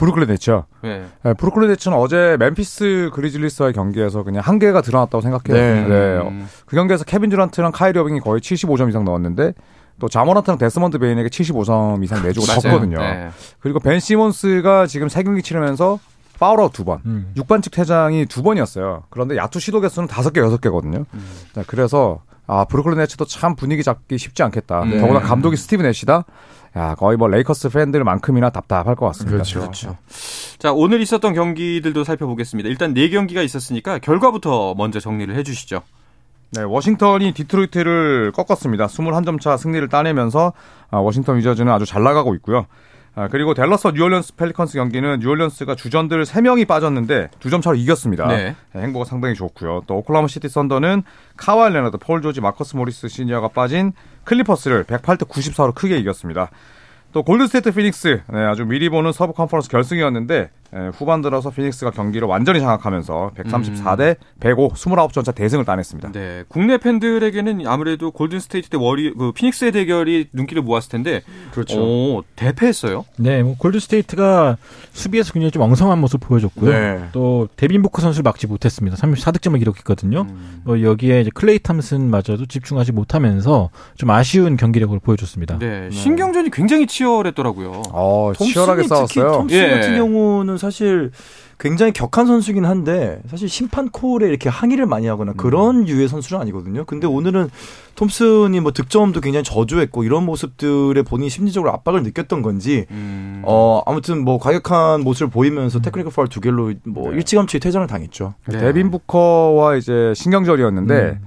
브루클린 0.00 0.28
네츠요. 0.28 0.64
네. 0.82 1.04
네, 1.22 1.34
브루클린 1.34 1.68
네츠는 1.70 1.96
어제 1.96 2.36
멤피스 2.40 3.10
그리즐리스와의 3.12 3.74
경기에서 3.74 4.22
그냥 4.22 4.42
한계가 4.44 4.80
드러났다고 4.80 5.20
생각해요. 5.20 5.88
네. 5.88 6.16
어, 6.16 6.28
음. 6.28 6.48
그 6.66 6.74
경기에서 6.74 7.04
케빈 7.04 7.30
듀란트랑 7.30 7.70
카이리 7.72 7.98
어빙이 7.98 8.20
거의 8.20 8.40
75점 8.40 8.88
이상 8.88 9.04
넣었는데 9.04 9.52
또 10.00 10.08
자 10.08 10.15
모란트랑 10.15 10.58
데스먼드 10.58 10.98
베인에게 10.98 11.28
75점 11.28 12.02
이상 12.02 12.22
내주고. 12.22 12.46
졌거든요. 12.46 12.98
네. 12.98 13.28
그리고 13.60 13.78
벤 13.78 14.00
시몬스가 14.00 14.86
지금 14.86 15.08
세 15.08 15.22
경기 15.22 15.42
치르면서 15.42 15.98
파울아웃 16.38 16.72
두 16.72 16.84
번, 16.84 17.00
음. 17.04 17.34
6반칙 17.36 17.70
퇴장이 17.70 18.24
두 18.24 18.42
번이었어요. 18.42 19.02
그런데 19.10 19.36
야투 19.36 19.60
시도 19.60 19.80
개수는 19.82 20.08
다섯 20.08 20.32
개, 20.32 20.40
여섯 20.40 20.58
개거든요. 20.58 21.04
자, 21.54 21.62
그래서 21.66 22.22
아 22.50 22.64
브루클린 22.64 22.98
네츠도 22.98 23.26
참 23.26 23.54
분위기 23.54 23.84
잡기 23.84 24.18
쉽지 24.18 24.42
않겠다. 24.42 24.84
네. 24.84 25.00
더구나 25.00 25.20
감독이 25.20 25.56
스티브 25.56 25.86
내시다. 25.86 26.24
야 26.76 26.96
거의 26.96 27.16
뭐 27.16 27.28
레이커스 27.28 27.68
팬들만큼이나 27.68 28.50
답답할 28.50 28.96
것 28.96 29.06
같습니다. 29.06 29.44
그렇죠. 29.44 29.96
자 30.58 30.72
오늘 30.72 31.00
있었던 31.00 31.32
경기들도 31.32 32.02
살펴보겠습니다. 32.02 32.68
일단 32.68 32.92
네 32.92 33.08
경기가 33.08 33.42
있었으니까 33.42 34.00
결과부터 34.00 34.74
먼저 34.76 34.98
정리를 34.98 35.32
해주시죠. 35.36 35.82
네, 36.52 36.62
워싱턴이 36.62 37.32
디트로이트를 37.34 38.32
꺾었습니다. 38.32 38.86
21점 38.86 39.40
차 39.40 39.56
승리를 39.56 39.88
따내면서 39.88 40.52
아, 40.90 40.98
워싱턴 40.98 41.36
위저즈는 41.36 41.72
아주 41.72 41.86
잘 41.86 42.02
나가고 42.02 42.34
있고요. 42.36 42.66
아, 43.14 43.28
그리고 43.28 43.54
댈러스와 43.54 43.92
뉴올리언스 43.92 44.36
펠리컨스 44.36 44.74
경기는 44.74 45.18
뉴올리언스가 45.18 45.74
주전들 45.74 46.22
3명이 46.24 46.66
빠졌는데 46.66 47.30
2점 47.40 47.60
차로 47.60 47.76
이겼습니다. 47.76 48.26
네. 48.28 48.54
네, 48.72 48.82
행보가 48.82 49.04
상당히 49.04 49.34
좋고요. 49.34 49.82
또 49.86 49.96
오클라호마 49.98 50.28
시티 50.28 50.48
썬더는 50.48 51.02
카와이 51.36 51.72
레너드, 51.72 51.98
폴 51.98 52.22
조지, 52.22 52.40
마커스 52.40 52.76
모리스 52.76 53.08
시니어가 53.08 53.48
빠진 53.48 53.92
클리퍼스를 54.24 54.84
108대 54.84 55.28
94로 55.28 55.74
크게 55.74 55.98
이겼습니다. 55.98 56.50
또 57.12 57.24
골든스테이트 57.24 57.72
피닉스 57.72 58.22
네, 58.28 58.38
아주 58.44 58.64
미리 58.64 58.88
보는 58.88 59.12
서부 59.12 59.32
컨퍼런스 59.32 59.68
결승이었는데 59.68 60.34
예, 60.34 60.50
후반 60.92 61.22
들어서 61.22 61.50
피닉스가 61.50 61.90
경기를 61.90 62.28
완전히 62.28 62.60
장악하면서 62.60 63.32
134대 63.36 64.16
105 64.40 64.70
29점차 64.70 65.34
대승을 65.34 65.64
따냈습니다. 65.64 66.12
네, 66.12 66.44
국내 66.48 66.78
팬들에게는 66.78 67.66
아무래도 67.66 68.10
골든 68.10 68.40
스테이트 68.40 68.68
대 68.68 68.76
워리 68.76 69.12
그 69.14 69.32
피닉스의 69.32 69.72
대결이 69.72 70.28
눈길을 70.32 70.62
모았을 70.62 70.90
텐데, 70.90 71.22
그렇죠. 71.52 71.80
오, 71.80 72.24
대패했어요. 72.36 73.04
네, 73.16 73.42
뭐 73.42 73.56
골든스테이트가 73.58 74.56
수비에서 74.92 75.32
굉장히 75.32 75.50
좀 75.50 75.62
엉성한 75.62 75.98
모습을 75.98 76.26
보여줬고요. 76.26 76.70
네. 76.70 77.04
또 77.12 77.48
데빈 77.56 77.82
부커 77.82 78.02
선수를 78.02 78.22
막지 78.22 78.46
못했습니다. 78.46 78.96
34득점을 78.96 79.58
기록했거든요. 79.58 80.22
음. 80.28 80.62
어, 80.66 80.74
여기에 80.80 81.22
이제 81.22 81.30
클레이 81.34 81.58
탐슨마저도 81.60 82.46
집중하지 82.46 82.92
못하면서 82.92 83.70
좀 83.96 84.10
아쉬운 84.10 84.56
경기력을 84.56 84.98
보여줬습니다. 85.00 85.58
네, 85.58 85.90
신경전이 85.90 86.50
굉장히 86.50 86.86
치열했더라고요. 86.86 87.82
어, 87.92 88.32
치열하게 88.36 88.82
톰슨이 88.82 89.06
특히 89.06 89.20
싸웠어요. 89.20 89.32
톰슨 89.32 89.56
예. 89.56 89.70
같은 89.70 89.96
경우는 89.96 90.58
사실 90.60 91.10
굉장히 91.58 91.92
격한 91.92 92.26
선수긴 92.26 92.64
한데 92.64 93.20
사실 93.28 93.48
심판 93.48 93.90
콜에 93.90 94.28
이렇게 94.28 94.48
항의를 94.48 94.86
많이 94.86 95.06
하거나 95.06 95.32
그런 95.32 95.88
유의 95.88 96.08
선수는 96.08 96.40
아니거든요. 96.40 96.84
근데 96.84 97.06
오늘은 97.06 97.50
톰슨이 97.96 98.60
뭐 98.60 98.72
득점도 98.72 99.20
굉장히 99.20 99.44
저조했고 99.44 100.04
이런 100.04 100.24
모습들에 100.24 101.02
본인이 101.02 101.28
심리적으로 101.28 101.72
압박을 101.72 102.02
느꼈던 102.02 102.42
건지 102.42 102.86
음. 102.90 103.42
어 103.44 103.82
아무튼 103.86 104.24
뭐 104.24 104.38
과격한 104.38 105.02
모습을 105.02 105.30
보이면서 105.30 105.80
테크니컬 105.80 106.12
파울 106.12 106.28
두 106.28 106.40
개로 106.40 106.72
뭐 106.84 107.10
네. 107.10 107.16
일찌감치 107.16 107.58
퇴장을 107.60 107.86
당했죠. 107.86 108.34
네. 108.46 108.58
데빈 108.58 108.90
부커와 108.90 109.76
이제 109.76 110.12
신경전이었는데 110.14 110.94
음. 110.94 111.20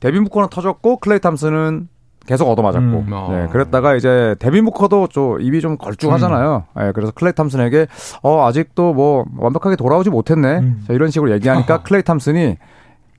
데빈 0.00 0.24
부커는 0.24 0.48
터졌고 0.50 0.98
클레이 0.98 1.20
탐슨은 1.20 1.88
계속 2.26 2.48
얻어맞았고 2.48 2.78
음. 2.80 3.08
어. 3.12 3.28
네, 3.30 3.48
그랬다가 3.50 3.94
이제 3.94 4.36
데빈 4.38 4.64
부커도 4.66 5.08
좀 5.08 5.40
입이 5.40 5.60
좀 5.60 5.76
걸쭉하잖아요. 5.76 6.64
네, 6.76 6.92
그래서 6.92 7.12
클레이 7.12 7.32
탐슨에게 7.32 7.86
어 8.22 8.46
아직도 8.46 8.94
뭐 8.94 9.24
완벽하게 9.38 9.76
돌아오지 9.76 10.10
못했네. 10.10 10.58
음. 10.58 10.84
자, 10.86 10.92
이런 10.92 11.10
식으로 11.10 11.32
얘기하니까 11.32 11.82
클레이 11.84 12.02
탐슨이 12.02 12.56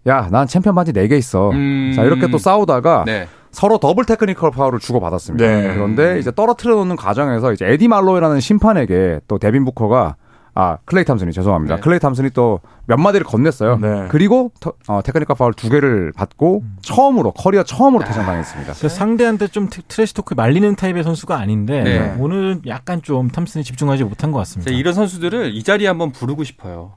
야, 0.07 0.27
난 0.31 0.47
챔피언 0.47 0.75
반지 0.75 0.91
4개 0.91 1.13
있어. 1.13 1.51
음. 1.51 1.93
자, 1.95 2.03
이렇게 2.03 2.27
또 2.29 2.37
싸우다가 2.37 3.03
네. 3.05 3.27
서로 3.51 3.77
더블 3.77 4.05
테크니컬 4.05 4.51
파울을 4.51 4.79
주고받았습니다. 4.79 5.45
네. 5.45 5.73
그런데 5.73 6.19
이제 6.19 6.31
떨어뜨려 6.33 6.75
놓는 6.75 6.95
과정에서 6.95 7.53
이제 7.53 7.65
에디 7.67 7.87
말로이라는 7.87 8.39
심판에게 8.39 9.21
또 9.27 9.37
데빈 9.37 9.63
부커가 9.63 10.15
아 10.55 10.77
클레이 10.85 11.03
탐슨이 11.05 11.31
죄송합니다. 11.33 11.75
네. 11.77 11.81
클레이 11.81 11.99
탐슨이 11.99 12.29
또 12.31 12.59
몇 12.85 12.97
마디를 12.99 13.25
건넸어요. 13.25 13.79
네. 13.79 14.07
그리고 14.09 14.51
터, 14.59 14.73
어, 14.87 15.01
테크니컬 15.01 15.37
파울 15.37 15.53
두 15.53 15.69
개를 15.69 16.11
받고 16.13 16.63
처음으로 16.81 17.31
커리어 17.31 17.63
처음으로 17.63 18.03
퇴장당했습니다. 18.03 18.73
그래서 18.73 18.89
상대한테 18.89 19.47
좀 19.47 19.69
t- 19.69 19.81
trash 19.87 20.13
talk 20.13 20.33
말리는 20.33 20.75
타입의 20.75 21.03
선수가 21.03 21.33
아닌데 21.37 21.81
네. 21.81 22.15
오늘 22.19 22.59
약간 22.67 23.01
좀 23.01 23.29
탐슨이 23.29 23.63
집중하지 23.63 24.03
못한 24.03 24.31
것 24.31 24.39
같습니다. 24.39 24.69
자, 24.69 24.75
이런 24.77 24.93
선수들을 24.93 25.55
이 25.55 25.63
자리에 25.63 25.87
한번 25.87 26.11
부르고 26.11 26.43
싶어요. 26.43 26.91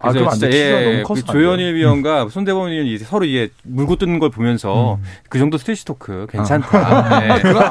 아, 0.00 0.12
그럼 0.12 0.28
너무 0.28 1.02
커서 1.02 1.22
그. 1.26 1.32
조현일 1.32 1.74
위원과 1.74 2.28
손대범 2.30 2.68
위원이 2.68 2.98
서로 2.98 3.24
이게 3.24 3.48
물고 3.64 3.96
뜯는 3.96 4.20
걸 4.20 4.30
보면서 4.30 4.98
그 5.28 5.38
정도 5.38 5.58
trash 5.58 5.84
talk 5.84 6.26
괜찮다. 6.30 7.24
예. 7.24 7.28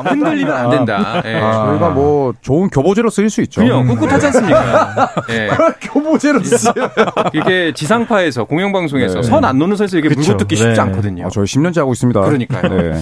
흔들리면 0.09 0.53
안 0.53 0.69
된다. 0.69 1.21
예. 1.25 1.35
아, 1.35 1.67
저희가 1.67 1.89
뭐 1.91 2.33
좋은 2.41 2.69
교보재로 2.69 3.09
쓰일 3.09 3.29
수 3.29 3.41
있죠. 3.43 3.61
그냥 3.61 3.87
꿋꿋하지 3.87 4.25
않습니까? 4.27 5.13
예. 5.31 5.49
교보재로 5.81 6.43
쓰요. 6.43 6.73
이게 7.33 7.71
지상파에서 7.73 8.43
공영방송에서 8.43 9.21
네. 9.21 9.23
선 9.23 9.57
안 9.57 9.61
넘는 9.61 9.77
선에서 9.77 9.97
이게 9.97 10.09
그쵸. 10.09 10.19
물고 10.19 10.37
뜯기 10.37 10.55
쉽지 10.57 10.73
네. 10.73 10.79
않거든요. 10.81 11.27
아, 11.27 11.29
저희 11.29 11.45
10년째 11.45 11.77
하고 11.77 11.93
있습니다. 11.93 12.19
그러니까요. 12.21 12.99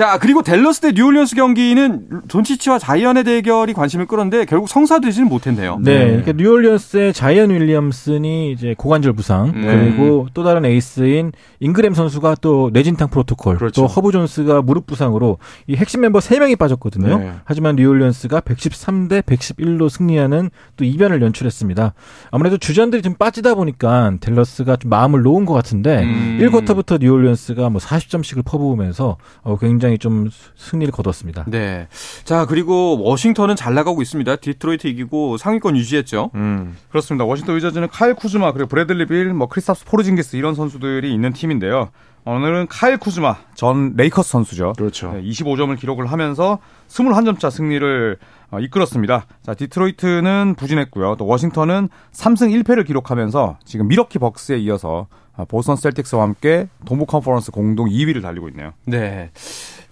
네. 0.00 0.06
자, 0.06 0.16
그리고 0.18 0.40
댈러스 0.40 0.80
대 0.80 0.92
뉴올리언스 0.92 1.36
경기는 1.36 2.22
돈치치와 2.26 2.78
자이언의 2.78 3.22
대결이 3.24 3.74
관심을 3.74 4.06
끌었는데 4.06 4.46
결국 4.46 4.70
성사되지는 4.70 5.28
못했네요. 5.28 5.78
네, 5.82 6.06
그러니까 6.06 6.32
뉴올리언스의 6.32 7.12
자이언 7.12 7.50
윌리엄슨이 7.50 8.50
이제 8.50 8.74
고관절 8.78 9.12
부상 9.12 9.52
네. 9.52 9.66
그리고 9.66 10.26
또 10.32 10.42
다른 10.42 10.64
에이스인 10.64 11.32
잉그램 11.60 11.92
선수가 11.92 12.36
또 12.40 12.70
뇌진탕 12.72 13.10
프로토콜 13.10 13.58
그렇죠. 13.58 13.82
또 13.82 13.86
허브 13.86 14.10
존스가 14.10 14.62
무릎 14.62 14.86
부상으로 14.86 15.36
이 15.66 15.76
핵심 15.76 16.00
멤버 16.00 16.18
3명이 16.18 16.58
빠졌거든요. 16.58 17.18
네. 17.18 17.32
하지만 17.44 17.76
뉴올리언스가 17.76 18.40
113대 18.40 19.20
111로 19.22 19.90
승리하는 19.90 20.48
또 20.78 20.86
이변을 20.86 21.20
연출했습니다. 21.20 21.92
아무래도 22.30 22.56
주전들이 22.56 23.02
좀 23.02 23.12
빠지다 23.18 23.54
보니까 23.54 24.14
댈러스가 24.20 24.76
좀 24.76 24.88
마음을 24.88 25.20
놓은 25.20 25.44
것 25.44 25.52
같은데 25.52 26.04
음. 26.04 26.38
1쿼터부터 26.40 27.00
뉴올리언스가 27.02 27.68
뭐 27.68 27.82
40점씩을 27.82 28.46
퍼부으면서 28.46 29.18
어, 29.42 29.58
굉장히 29.58 29.89
좀 29.98 30.30
승리를 30.56 30.92
거뒀습니다. 30.92 31.44
네. 31.48 31.88
자, 32.24 32.46
그리고 32.46 33.02
워싱턴은 33.02 33.56
잘 33.56 33.74
나가고 33.74 34.02
있습니다. 34.02 34.36
디트로이트 34.36 34.86
이기고 34.86 35.36
상위권 35.36 35.76
유지했죠. 35.76 36.30
음, 36.34 36.76
그렇습니다. 36.88 37.24
워싱턴 37.24 37.56
위저즈는 37.56 37.88
카일 37.88 38.14
쿠즈마 38.14 38.52
그리고 38.52 38.68
브래들리 38.68 39.06
빌, 39.06 39.32
뭐 39.32 39.48
크리스탑스 39.48 39.84
포르징기스 39.86 40.36
이런 40.36 40.54
선수들이 40.54 41.12
있는 41.12 41.32
팀인데요. 41.32 41.90
오늘은 42.24 42.66
카일 42.68 42.98
쿠즈마 42.98 43.36
전 43.54 43.94
레이커스 43.96 44.30
선수죠. 44.30 44.74
그렇죠. 44.76 45.12
네, 45.12 45.22
25점을 45.22 45.76
기록을 45.78 46.06
하면서 46.06 46.58
21점 46.88 47.38
차 47.38 47.48
승리를 47.48 48.18
어, 48.50 48.60
이끌었습니다. 48.60 49.26
자, 49.42 49.54
디트로이트는 49.54 50.54
부진했고요. 50.56 51.16
또 51.18 51.26
워싱턴은 51.26 51.88
3승 52.12 52.62
1패를 52.62 52.86
기록하면서 52.86 53.58
지금 53.64 53.88
밀워키 53.88 54.18
벅스에 54.18 54.58
이어서 54.58 55.06
아, 55.29 55.29
보스턴 55.44 55.76
셀틱스와 55.76 56.22
함께 56.22 56.68
동부 56.84 57.06
컨퍼런스 57.06 57.50
공동 57.50 57.88
2위를 57.88 58.22
달리고 58.22 58.48
있네요. 58.48 58.72
네. 58.84 59.30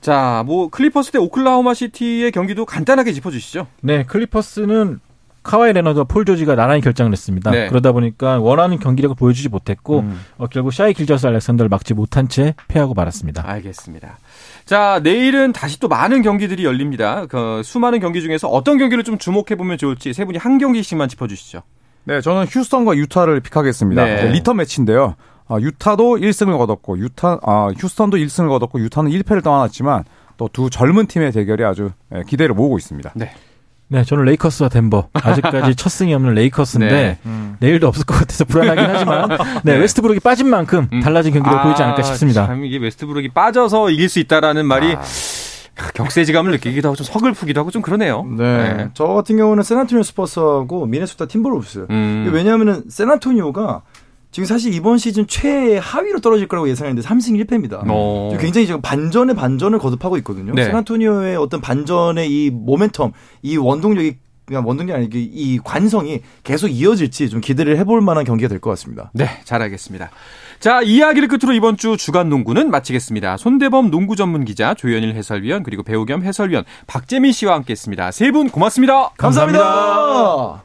자, 0.00 0.42
뭐 0.46 0.68
클리퍼스 0.68 1.12
대 1.12 1.18
오클라호마 1.18 1.74
시티의 1.74 2.32
경기도 2.32 2.64
간단하게 2.64 3.12
짚어 3.12 3.30
주시죠. 3.30 3.66
네, 3.82 4.04
클리퍼스는 4.04 5.00
카와이 5.42 5.72
레너드와 5.72 6.04
폴 6.04 6.24
조지가 6.24 6.56
나란히 6.56 6.82
결장을 6.82 7.10
했습니다. 7.10 7.50
네. 7.50 7.68
그러다 7.68 7.92
보니까 7.92 8.38
원하는 8.38 8.78
경기력을 8.78 9.16
보여주지 9.16 9.48
못했고 9.48 10.00
음. 10.00 10.20
어, 10.36 10.46
결국 10.46 10.72
샤이 10.72 10.92
길저스 10.92 11.26
알렉산더를 11.26 11.70
막지 11.70 11.94
못한 11.94 12.28
채 12.28 12.54
패하고 12.68 12.92
말았습니다. 12.92 13.48
알겠습니다. 13.48 14.18
자, 14.66 15.00
내일은 15.02 15.52
다시 15.52 15.80
또 15.80 15.88
많은 15.88 16.20
경기들이 16.22 16.64
열립니다. 16.64 17.24
그 17.26 17.62
수많은 17.64 18.00
경기 18.00 18.20
중에서 18.20 18.48
어떤 18.48 18.76
경기를 18.76 19.04
좀 19.04 19.16
주목해 19.16 19.56
보면 19.56 19.78
좋을지 19.78 20.12
세 20.12 20.26
분이 20.26 20.36
한 20.36 20.58
경기씩만 20.58 21.08
짚어 21.08 21.26
주시죠. 21.28 21.62
네, 22.04 22.20
저는 22.20 22.46
휴스턴과 22.46 22.96
유타를 22.96 23.40
pick하겠습니다. 23.40 24.04
네. 24.04 24.24
네, 24.24 24.32
리턴 24.32 24.56
매치인데요. 24.56 25.14
아, 25.48 25.56
유타도 25.58 26.16
1승을 26.18 26.56
거뒀고 26.58 26.98
유타 26.98 27.38
아, 27.42 27.68
휴스턴도 27.76 28.16
1승을 28.18 28.48
거뒀고 28.48 28.80
유타는 28.80 29.10
1패를 29.10 29.42
떠안았지만 29.42 30.04
또 30.36 30.48
두 30.52 30.70
젊은 30.70 31.06
팀의 31.06 31.32
대결이 31.32 31.64
아주 31.64 31.90
예, 32.14 32.22
기대를 32.26 32.54
모으고 32.54 32.78
있습니다. 32.78 33.12
네, 33.90 34.04
저는 34.04 34.24
레이커스와 34.24 34.68
덴버. 34.68 35.08
아직까지 35.14 35.74
첫 35.76 35.88
승이 35.88 36.12
없는 36.14 36.34
레이커스인데 36.34 37.18
네. 37.24 37.30
내일도 37.58 37.88
없을 37.88 38.04
것 38.04 38.14
같아서 38.18 38.44
불안하긴 38.44 38.84
하지만 38.84 39.28
네, 39.64 39.76
웨스트브룩이 39.76 40.20
빠진 40.20 40.48
만큼 40.48 40.88
음. 40.92 41.00
달라진 41.00 41.32
경기를 41.32 41.62
보이지 41.62 41.82
않을까 41.82 42.02
싶습니다. 42.02 42.46
참 42.46 42.64
이게 42.64 42.76
웨스트브룩이 42.76 43.30
빠져서 43.30 43.90
이길 43.90 44.08
수 44.08 44.18
있다라는 44.20 44.66
말이 44.66 44.94
아. 44.94 45.02
격세지감을 45.94 46.52
느끼기도 46.52 46.88
하고 46.88 46.96
좀 46.96 47.04
서글프기도 47.06 47.60
하고 47.60 47.70
좀 47.70 47.82
그러네요. 47.82 48.24
네. 48.36 48.88
저 48.94 49.06
같은 49.06 49.36
경우는 49.36 49.62
샌안토니오 49.62 50.02
스퍼스하고 50.02 50.86
미네소타 50.86 51.26
팀버울브스. 51.26 51.86
음. 51.90 52.30
왜냐하면은 52.32 52.82
샌안토니오가 52.88 53.82
지금 54.30 54.46
사실 54.46 54.74
이번 54.74 54.98
시즌 54.98 55.26
최 55.26 55.78
하위로 55.78 56.20
떨어질 56.20 56.48
거라고 56.48 56.68
예상했는데 56.68 57.06
3승 57.08 57.42
1패입니다. 57.46 57.82
어. 57.88 58.36
굉장히 58.40 58.66
지금 58.66 58.80
반전의 58.82 59.34
반전을 59.36 59.78
거듭하고 59.78 60.16
있거든요. 60.18 60.52
네. 60.54 60.64
샌안토니오의 60.64 61.36
어떤 61.36 61.60
반전의 61.60 62.28
이 62.30 62.50
모멘텀, 62.50 63.12
이 63.42 63.56
원동력이 63.56 64.16
그냥 64.44 64.66
원동력이 64.66 64.96
아니고 64.96 65.12
이 65.16 65.58
관성이 65.62 66.20
계속 66.42 66.68
이어질지 66.68 67.28
좀 67.28 67.40
기대를 67.42 67.76
해볼 67.78 68.00
만한 68.00 68.24
경기가 68.24 68.48
될 68.48 68.60
것 68.60 68.70
같습니다. 68.70 69.10
네, 69.14 69.28
잘 69.44 69.60
알겠습니다. 69.62 70.10
자, 70.58 70.80
이야기를 70.82 71.28
끝으로 71.28 71.52
이번 71.54 71.76
주 71.76 71.96
주간 71.98 72.28
농구는 72.30 72.70
마치겠습니다. 72.70 73.36
손대범 73.36 73.90
농구 73.90 74.16
전문 74.16 74.44
기자, 74.44 74.74
조현일 74.74 75.14
해설위원, 75.14 75.62
그리고 75.62 75.82
배우 75.82 76.04
겸 76.06 76.22
해설위원 76.24 76.64
박재민 76.86 77.32
씨와 77.32 77.54
함께 77.54 77.72
했습니다. 77.72 78.10
세 78.10 78.30
분 78.30 78.48
고맙습니다. 78.50 79.10
감사합니다. 79.18 80.64